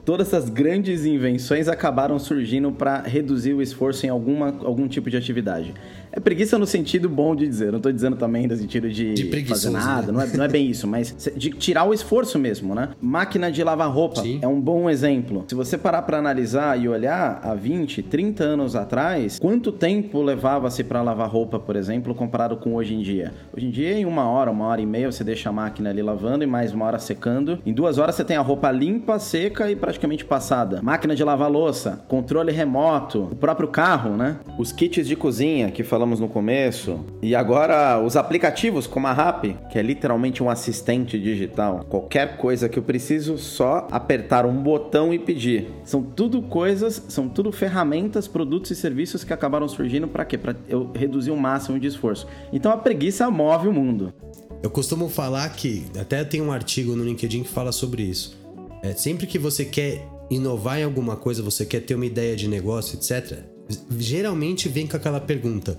todas 0.06 0.28
essas 0.28 0.50
grandes 0.50 1.04
invenções 1.04 1.68
acabaram 1.68 2.20
surgindo 2.20 2.72
para 2.72 3.02
reduzir 3.02 3.54
o 3.54 3.62
esforço 3.62 4.06
em 4.06 4.10
alguma, 4.10 4.56
algum 4.64 4.88
tipo 4.88 5.10
de 5.10 5.18
atividade. 5.18 5.74
É 6.12 6.20
preguiça 6.20 6.58
no 6.58 6.66
sentido 6.66 7.10
bom 7.10 7.36
de 7.36 7.46
dizer, 7.46 7.74
não 7.74 7.80
tô 7.82 7.92
dizendo 7.92 8.16
também 8.16 8.48
no 8.48 8.56
sentido 8.56 8.90
de, 8.90 9.14
de 9.14 9.46
fazer 9.46 9.72
nada, 9.72 10.12
né? 10.12 10.14
não, 10.14 10.22
é, 10.22 10.38
não 10.38 10.46
é 10.46 10.48
bem 10.48 10.70
isso, 10.70 10.88
mas 10.88 11.14
de 11.36 11.50
tirar 11.50 11.84
o 11.84 11.94
esforço 11.94 12.40
mesmo, 12.40 12.74
né? 12.74 12.90
Máquina 13.02 13.52
de 13.52 13.62
lavar 13.64 13.92
roupa 13.92 14.22
Sim. 14.22 14.40
é 14.42 14.48
um 14.48 14.62
bom 14.62 14.90
exemplo. 14.90 15.44
Se 15.48 15.56
você 15.56 15.78
parar 15.78 16.04
para 16.04 16.18
analisar 16.18 16.80
e 16.80 16.88
olhar 16.88 17.42
há 17.44 17.54
20, 17.54 18.04
30 18.04 18.44
anos 18.44 18.76
atrás, 18.76 19.40
quanto 19.40 19.72
tempo 19.72 20.22
levava-se 20.22 20.84
para 20.84 21.02
lavar 21.02 21.30
roupa, 21.30 21.60
por 21.60 21.76
exemplo, 21.76 22.14
comparado 22.14 22.56
com 22.56 22.76
hoje 22.76 22.94
em 22.94 23.02
dia? 23.02 23.34
Hoje 23.56 23.66
em 23.66 23.72
dia, 23.72 23.94
em 23.94 24.06
uma 24.06 24.30
hora, 24.30 24.52
uma 24.52 24.68
hora 24.68 24.80
e 24.80 24.86
meia, 24.86 25.12
você 25.12 25.24
deixa 25.24 25.50
a 25.50 25.52
máquina 25.52 25.90
ali 25.90 26.02
lavando 26.02 26.44
e 26.44 26.48
mais 26.48 26.72
uma 26.72 26.86
hora 26.86 27.00
secando. 27.00 27.60
Em 27.66 27.74
duas 27.74 27.98
horas 27.98 28.16
você 28.16 28.24
tem 28.24 28.38
a 28.38 28.42
roupa 28.42 28.72
limpa, 28.72 29.20
seca 29.20 29.70
e 29.70 29.76
praticamente 29.96 30.26
passada. 30.26 30.82
Máquina 30.82 31.16
de 31.16 31.24
lavar 31.24 31.50
louça, 31.50 32.04
controle 32.08 32.52
remoto, 32.52 33.30
o 33.32 33.36
próprio 33.36 33.68
carro, 33.68 34.16
né? 34.16 34.38
Os 34.58 34.72
kits 34.72 35.08
de 35.08 35.16
cozinha 35.16 35.72
que 35.72 35.84
falamos 35.84 36.06
falamos 36.06 36.20
no 36.20 36.28
começo. 36.28 37.00
E 37.22 37.36
agora 37.36 38.00
os 38.00 38.16
aplicativos 38.16 38.86
como 38.86 39.08
a 39.08 39.14
Rap, 39.14 39.56
que 39.72 39.80
é 39.80 39.82
literalmente 39.82 40.44
um 40.44 40.50
assistente 40.50 41.20
digital. 41.20 41.86
Qualquer 41.90 42.38
coisa 42.38 42.70
que 42.70 42.78
eu 42.78 42.84
preciso, 42.84 43.38
só 43.38 43.88
apertar 43.92 44.46
um 44.46 44.62
botão 44.62 45.14
e 45.14 45.18
pedir. 45.18 45.68
São 45.84 46.04
tudo 46.04 46.42
coisas, 46.42 47.02
são 47.08 47.28
tudo 47.28 47.52
ferramentas, 47.52 48.28
produtos 48.28 48.72
e 48.72 48.76
serviços 48.76 49.24
que 49.24 49.34
acabaram 49.34 49.68
surgindo 49.68 50.08
para 50.08 50.26
quê? 50.26 50.38
Para 50.38 50.56
eu 50.68 50.92
reduzir 50.94 51.32
o 51.32 51.38
máximo 51.38 51.80
de 51.80 51.88
esforço. 51.88 52.28
Então 52.54 52.72
a 52.72 52.78
preguiça 52.78 53.30
move 53.32 53.68
o 53.68 53.74
mundo. 53.74 54.14
Eu 54.62 54.70
costumo 54.70 55.10
falar 55.10 55.50
que 55.50 55.86
até 56.00 56.24
tem 56.24 56.42
um 56.42 56.52
artigo 56.52 56.96
no 56.96 57.04
LinkedIn 57.04 57.44
que 57.44 57.50
fala 57.50 57.72
sobre 57.72 58.04
isso. 58.04 58.45
É, 58.86 58.94
sempre 58.94 59.28
que 59.28 59.40
você 59.40 59.66
quer 59.66 60.08
inovar 60.30 60.80
em 60.80 60.84
alguma 60.84 61.16
coisa, 61.16 61.42
você 61.42 61.66
quer 61.66 61.82
ter 61.82 61.96
uma 61.96 62.06
ideia 62.06 62.36
de 62.36 62.48
negócio, 62.48 62.96
etc 62.96 63.56
geralmente 63.98 64.70
vem 64.70 64.88
com 64.88 64.98
aquela 64.98 65.20
pergunta: 65.20 65.78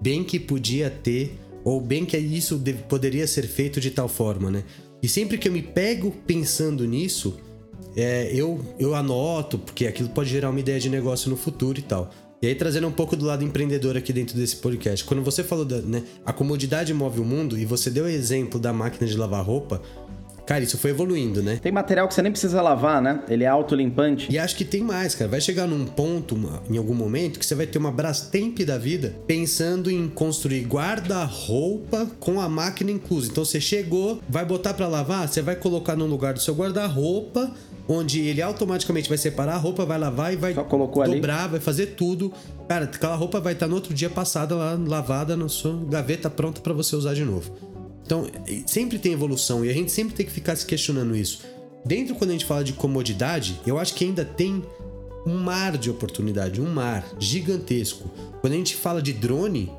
bem 0.00 0.24
que 0.24 0.38
podia 0.38 0.90
ter, 0.90 1.38
ou 1.64 1.80
bem 1.80 2.04
que 2.04 2.16
isso 2.16 2.60
poderia 2.88 3.26
ser 3.26 3.46
feito 3.46 3.80
de 3.80 3.90
tal 3.90 4.08
forma, 4.08 4.50
né? 4.50 4.64
E 5.02 5.08
sempre 5.08 5.38
que 5.38 5.48
eu 5.48 5.52
me 5.52 5.62
pego 5.62 6.10
pensando 6.26 6.84
nisso, 6.84 7.38
é, 7.96 8.30
eu, 8.34 8.60
eu 8.78 8.94
anoto, 8.94 9.58
porque 9.58 9.86
aquilo 9.86 10.08
pode 10.08 10.28
gerar 10.28 10.50
uma 10.50 10.58
ideia 10.58 10.80
de 10.80 10.90
negócio 10.90 11.30
no 11.30 11.36
futuro 11.36 11.78
e 11.78 11.82
tal. 11.82 12.10
E 12.40 12.46
aí, 12.46 12.54
trazendo 12.54 12.86
um 12.86 12.92
pouco 12.92 13.16
do 13.16 13.24
lado 13.24 13.44
empreendedor 13.44 13.96
aqui 13.96 14.12
dentro 14.12 14.36
desse 14.36 14.56
podcast. 14.56 15.04
Quando 15.04 15.24
você 15.24 15.42
falou 15.42 15.64
da 15.64 15.78
né, 15.78 16.04
a 16.24 16.32
comodidade 16.32 16.94
move 16.94 17.20
o 17.20 17.24
mundo 17.24 17.58
e 17.58 17.64
você 17.64 17.90
deu 17.90 18.04
o 18.04 18.08
exemplo 18.08 18.60
da 18.60 18.72
máquina 18.72 19.08
de 19.08 19.16
lavar 19.16 19.44
roupa, 19.44 19.82
Cara, 20.48 20.64
isso 20.64 20.78
foi 20.78 20.92
evoluindo, 20.92 21.42
né? 21.42 21.58
Tem 21.60 21.70
material 21.70 22.08
que 22.08 22.14
você 22.14 22.22
nem 22.22 22.32
precisa 22.32 22.62
lavar, 22.62 23.02
né? 23.02 23.20
Ele 23.28 23.44
é 23.44 23.46
autolimpante. 23.46 24.32
E 24.32 24.38
acho 24.38 24.56
que 24.56 24.64
tem 24.64 24.80
mais, 24.80 25.14
cara. 25.14 25.30
Vai 25.30 25.42
chegar 25.42 25.66
num 25.66 25.84
ponto, 25.84 26.38
em 26.70 26.78
algum 26.78 26.94
momento, 26.94 27.38
que 27.38 27.44
você 27.44 27.54
vai 27.54 27.66
ter 27.66 27.76
uma 27.76 27.92
Brastemp 27.92 28.58
da 28.60 28.78
vida 28.78 29.14
pensando 29.26 29.90
em 29.90 30.08
construir 30.08 30.64
guarda-roupa 30.64 32.10
com 32.18 32.40
a 32.40 32.48
máquina 32.48 32.90
inclusa. 32.90 33.30
Então 33.30 33.44
você 33.44 33.60
chegou, 33.60 34.22
vai 34.26 34.42
botar 34.42 34.72
para 34.72 34.88
lavar, 34.88 35.28
você 35.28 35.42
vai 35.42 35.54
colocar 35.54 35.94
no 35.94 36.06
lugar 36.06 36.32
do 36.32 36.40
seu 36.40 36.54
guarda-roupa 36.54 37.52
onde 37.88 38.20
ele 38.20 38.42
automaticamente 38.42 39.08
vai 39.08 39.16
separar 39.16 39.54
a 39.54 39.56
roupa, 39.56 39.84
vai 39.86 39.98
lavar 39.98 40.32
e 40.32 40.36
vai 40.36 40.52
dobrar, 40.52 41.44
ali. 41.44 41.50
vai 41.52 41.60
fazer 41.60 41.86
tudo. 41.86 42.30
Cara, 42.68 42.84
aquela 42.84 43.16
roupa 43.16 43.40
vai 43.40 43.54
estar 43.54 43.66
no 43.66 43.74
outro 43.74 43.94
dia 43.94 44.10
passada 44.10 44.54
lá, 44.54 44.78
lavada 44.78 45.34
na 45.34 45.48
sua 45.48 45.74
gaveta, 45.88 46.28
pronta 46.28 46.60
para 46.60 46.74
você 46.74 46.94
usar 46.94 47.14
de 47.14 47.24
novo. 47.24 47.50
Então, 48.08 48.26
sempre 48.66 48.98
tem 48.98 49.12
evolução 49.12 49.62
e 49.62 49.68
a 49.68 49.72
gente 49.74 49.92
sempre 49.92 50.14
tem 50.14 50.24
que 50.24 50.32
ficar 50.32 50.56
se 50.56 50.64
questionando 50.64 51.14
isso. 51.14 51.42
Dentro, 51.84 52.14
quando 52.14 52.30
a 52.30 52.32
gente 52.32 52.46
fala 52.46 52.64
de 52.64 52.72
comodidade, 52.72 53.60
eu 53.66 53.78
acho 53.78 53.94
que 53.94 54.02
ainda 54.02 54.24
tem 54.24 54.64
um 55.26 55.36
mar 55.36 55.76
de 55.76 55.90
oportunidade, 55.90 56.58
um 56.58 56.72
mar 56.72 57.06
gigantesco. 57.18 58.10
Quando 58.40 58.54
a 58.54 58.56
gente 58.56 58.76
fala 58.76 59.02
de 59.02 59.12
drone, 59.12 59.70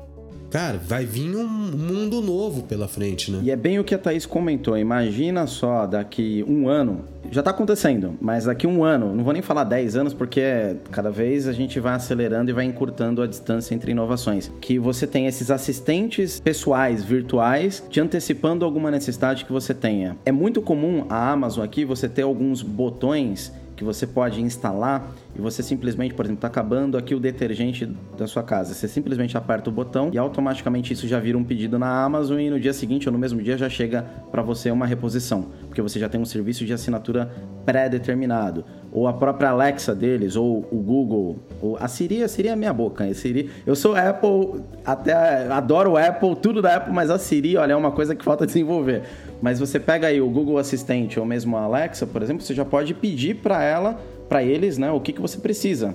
cara, 0.50 0.78
vai 0.78 1.04
vir 1.04 1.36
um 1.36 1.46
mundo 1.46 2.20
novo 2.20 2.64
pela 2.64 2.88
frente, 2.88 3.30
né? 3.30 3.40
E 3.42 3.50
é 3.50 3.56
bem 3.56 3.78
o 3.78 3.84
que 3.84 3.94
a 3.94 3.98
Thaís 3.98 4.26
comentou. 4.26 4.76
Imagina 4.76 5.46
só, 5.46 5.86
daqui 5.86 6.44
um 6.46 6.68
ano 6.68 7.04
já 7.30 7.40
está 7.40 7.52
acontecendo, 7.52 8.14
mas 8.20 8.44
daqui 8.44 8.66
um 8.66 8.82
ano, 8.82 9.14
não 9.14 9.22
vou 9.22 9.32
nem 9.32 9.42
falar 9.42 9.62
10 9.62 9.96
anos, 9.96 10.14
porque 10.14 10.76
cada 10.90 11.10
vez 11.10 11.46
a 11.46 11.52
gente 11.52 11.78
vai 11.78 11.94
acelerando 11.94 12.50
e 12.50 12.54
vai 12.54 12.64
encurtando 12.64 13.22
a 13.22 13.26
distância 13.26 13.74
entre 13.74 13.92
inovações. 13.92 14.50
Que 14.60 14.78
você 14.78 15.06
tem 15.06 15.26
esses 15.26 15.50
assistentes 15.50 16.40
pessoais, 16.40 17.04
virtuais, 17.04 17.84
te 17.88 18.00
antecipando 18.00 18.64
alguma 18.64 18.90
necessidade 18.90 19.44
que 19.44 19.52
você 19.52 19.72
tenha. 19.72 20.16
É 20.24 20.32
muito 20.32 20.60
comum 20.60 21.04
a 21.08 21.30
Amazon 21.30 21.64
aqui 21.64 21.84
você 21.84 22.08
ter 22.08 22.22
alguns 22.22 22.62
botões 22.62 23.52
que 23.80 23.84
você 23.84 24.06
pode 24.06 24.42
instalar 24.42 25.10
e 25.34 25.40
você 25.40 25.62
simplesmente, 25.62 26.12
por 26.12 26.26
exemplo, 26.26 26.36
está 26.36 26.48
acabando 26.48 26.98
aqui 26.98 27.14
o 27.14 27.18
detergente 27.18 27.86
da 28.14 28.26
sua 28.26 28.42
casa. 28.42 28.74
Você 28.74 28.86
simplesmente 28.86 29.38
aperta 29.38 29.70
o 29.70 29.72
botão 29.72 30.10
e 30.12 30.18
automaticamente 30.18 30.92
isso 30.92 31.08
já 31.08 31.18
vira 31.18 31.38
um 31.38 31.42
pedido 31.42 31.78
na 31.78 32.04
Amazon 32.04 32.38
e 32.38 32.50
no 32.50 32.60
dia 32.60 32.74
seguinte 32.74 33.08
ou 33.08 33.12
no 33.14 33.18
mesmo 33.18 33.42
dia 33.42 33.56
já 33.56 33.70
chega 33.70 34.02
para 34.30 34.42
você 34.42 34.70
uma 34.70 34.84
reposição, 34.84 35.46
porque 35.66 35.80
você 35.80 35.98
já 35.98 36.10
tem 36.10 36.20
um 36.20 36.26
serviço 36.26 36.66
de 36.66 36.74
assinatura 36.74 37.32
pré-determinado. 37.64 38.66
Ou 38.92 39.06
a 39.06 39.12
própria 39.12 39.50
Alexa 39.50 39.94
deles, 39.94 40.34
ou 40.34 40.66
o 40.70 40.76
Google, 40.76 41.38
ou 41.62 41.76
a 41.78 41.86
Siri, 41.86 42.24
a 42.24 42.28
Siri 42.28 42.48
é 42.48 42.56
minha 42.56 42.72
boca. 42.72 43.04
A 43.04 43.14
Siri, 43.14 43.48
eu 43.64 43.76
sou 43.76 43.94
Apple, 43.94 44.62
até 44.84 45.12
adoro 45.48 45.92
o 45.92 45.96
Apple, 45.96 46.34
tudo 46.36 46.60
da 46.60 46.76
Apple, 46.76 46.92
mas 46.92 47.08
a 47.08 47.18
Siri, 47.18 47.56
olha, 47.56 47.72
é 47.72 47.76
uma 47.76 47.92
coisa 47.92 48.16
que 48.16 48.24
falta 48.24 48.44
desenvolver. 48.44 49.02
Mas 49.40 49.60
você 49.60 49.78
pega 49.78 50.08
aí 50.08 50.20
o 50.20 50.28
Google 50.28 50.58
Assistente 50.58 51.20
ou 51.20 51.24
mesmo 51.24 51.56
a 51.56 51.62
Alexa, 51.62 52.06
por 52.06 52.20
exemplo, 52.22 52.42
você 52.42 52.52
já 52.52 52.64
pode 52.64 52.92
pedir 52.94 53.36
para 53.36 53.62
ela, 53.62 54.00
para 54.28 54.42
eles, 54.42 54.76
né, 54.76 54.90
o 54.90 55.00
que, 55.00 55.12
que 55.12 55.20
você 55.20 55.38
precisa. 55.38 55.94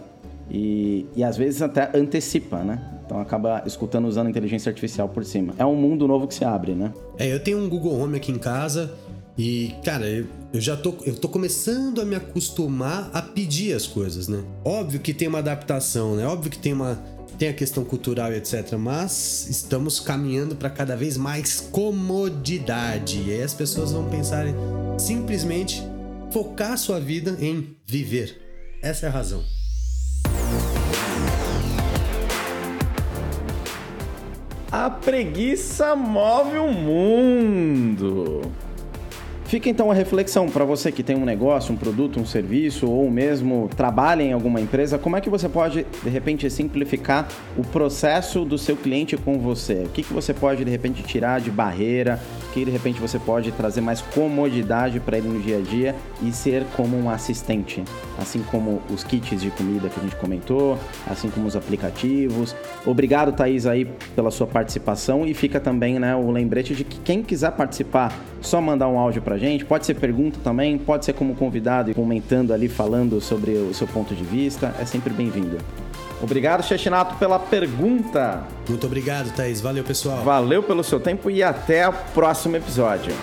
E, 0.50 1.06
e 1.16 1.24
às 1.24 1.36
vezes 1.36 1.62
até 1.62 1.90
antecipa, 1.98 2.60
né? 2.60 2.80
Então 3.06 3.20
acaba 3.20 3.64
escutando 3.66 4.08
usando 4.08 4.30
inteligência 4.30 4.70
artificial 4.70 5.10
por 5.10 5.24
cima. 5.24 5.54
É 5.58 5.66
um 5.66 5.76
mundo 5.76 6.08
novo 6.08 6.28
que 6.28 6.34
se 6.34 6.46
abre, 6.46 6.74
né? 6.74 6.92
É, 7.18 7.32
eu 7.32 7.40
tenho 7.40 7.58
um 7.58 7.70
Google 7.70 8.00
Home 8.00 8.18
aqui 8.18 8.32
em 8.32 8.38
casa 8.38 8.94
e, 9.38 9.76
cara, 9.84 10.08
eu, 10.08 10.28
eu 10.54 10.62
já 10.62 10.78
tô, 10.78 10.96
eu 11.06 11.16
tô 11.16 11.28
começando 11.28 12.00
a 12.00 12.06
me 12.06 12.16
acostumar 12.16 13.10
a 13.14 13.22
pedir 13.22 13.74
as 13.74 13.86
coisas, 13.86 14.30
né? 14.30 14.42
Óbvio 14.64 15.00
que 15.00 15.14
tem 15.14 15.28
uma 15.28 15.40
adaptação, 15.40 16.16
né? 16.16 16.26
Óbvio 16.26 16.50
que 16.50 16.60
tem 16.60 16.74
uma 16.74 17.16
tem 17.38 17.50
a 17.50 17.54
questão 17.54 17.84
cultural 17.84 18.32
e 18.32 18.38
etc, 18.38 18.78
mas 18.78 19.48
estamos 19.50 20.00
caminhando 20.00 20.56
para 20.56 20.70
cada 20.70 20.96
vez 20.96 21.18
mais 21.18 21.60
comodidade. 21.60 23.22
E 23.28 23.34
aí 23.34 23.44
as 23.44 23.54
pessoas 23.54 23.92
vão 23.92 24.10
pensar 24.10 24.48
em 24.48 24.56
simplesmente 24.98 25.84
focar 26.32 26.78
sua 26.78 26.98
vida 26.98 27.36
em 27.38 27.76
viver. 27.86 28.42
Essa 28.82 29.08
é 29.08 29.10
a 29.10 29.12
razão. 29.12 29.44
A 34.72 34.90
preguiça 34.90 35.94
move 35.94 36.58
o 36.58 36.72
mundo. 36.72 38.42
Fica 39.46 39.70
então 39.70 39.92
a 39.92 39.94
reflexão 39.94 40.50
para 40.50 40.66
você 40.66 40.92
que 40.92 41.04
tem 41.04 41.16
um 41.16 41.24
negócio, 41.24 41.72
um 41.72 41.78
produto, 41.78 42.20
um 42.20 42.26
serviço 42.26 42.90
ou 42.90 43.12
mesmo 43.12 43.70
trabalha 43.78 44.24
em 44.24 44.34
alguma 44.34 44.60
empresa, 44.60 44.98
como 44.98 45.16
é 45.16 45.22
que 45.22 45.30
você 45.30 45.48
pode 45.48 45.86
de 46.04 46.10
repente 46.10 46.50
simplificar 46.50 47.28
o 47.56 47.62
processo 47.62 48.44
do 48.44 48.58
seu 48.58 48.76
cliente 48.76 49.16
com 49.16 49.38
você? 49.38 49.84
O 49.86 49.90
que, 49.90 50.02
que 50.02 50.12
você 50.12 50.34
pode 50.34 50.66
de 50.66 50.72
repente 50.72 51.04
tirar 51.04 51.40
de 51.40 51.52
barreira? 51.52 52.20
O 52.50 52.54
que 52.54 52.66
de 52.66 52.72
repente 52.72 53.00
você 53.00 53.20
pode 53.20 53.52
trazer 53.52 53.82
mais 53.82 54.02
comodidade 54.02 55.00
para 55.00 55.20
ele 55.20 55.28
no 55.28 55.40
dia 55.40 55.60
a 55.60 55.62
dia 55.62 55.96
e 56.24 56.32
ser 56.32 56.66
como 56.76 56.98
um 56.98 57.08
assistente, 57.08 57.84
assim 58.18 58.42
como 58.50 58.82
os 58.92 59.04
kits 59.04 59.40
de 59.40 59.52
comida 59.52 59.90
que 59.90 60.00
a 60.00 60.04
gente 60.04 60.16
comentou, 60.16 60.76
assim 61.06 61.30
como 61.30 61.46
os 61.46 61.56
aplicativos. 61.56 62.56
Obrigado, 62.84 63.32
Thaís, 63.32 63.68
aí 63.68 63.86
pela 64.16 64.32
sua 64.32 64.48
participação 64.48 65.24
e 65.24 65.36
fica 65.36 65.60
também 65.60 66.00
né, 66.00 66.16
o 66.16 66.32
lembrete 66.32 66.74
de 66.74 66.84
que 66.84 67.00
quem 67.02 67.22
quiser 67.22 67.52
participar, 67.52 68.12
só 68.42 68.60
mandar 68.60 68.88
um 68.88 68.98
áudio 68.98 69.22
para 69.22 69.35
pra 69.36 69.38
gente. 69.38 69.66
Pode 69.66 69.86
ser 69.86 69.96
pergunta 69.96 70.40
também, 70.44 70.78
pode 70.78 71.06
ser 71.06 71.14
como 71.14 71.36
convidado 71.36 71.92
e 71.92 71.94
comentando 71.94 72.54
ali, 72.54 72.68
falando 72.68 73.20
sobre 73.20 73.52
o 73.52 73.74
seu 73.74 73.88
ponto 73.88 74.16
de 74.16 74.24
vista. 74.24 74.74
É 74.80 74.86
sempre 74.86 75.14
bem-vindo. 75.14 75.58
Obrigado, 76.22 76.64
Chechinato, 76.64 77.16
pela 77.16 77.38
pergunta. 77.38 78.44
Muito 78.68 78.88
obrigado, 78.88 79.36
Thaís. 79.36 79.60
Valeu, 79.60 79.84
pessoal. 79.84 80.24
Valeu 80.24 80.64
pelo 80.64 80.84
seu 80.84 81.00
tempo 81.00 81.30
e 81.30 81.44
até 81.44 81.88
o 81.88 81.94
próximo 82.14 82.56
episódio. 82.56 83.14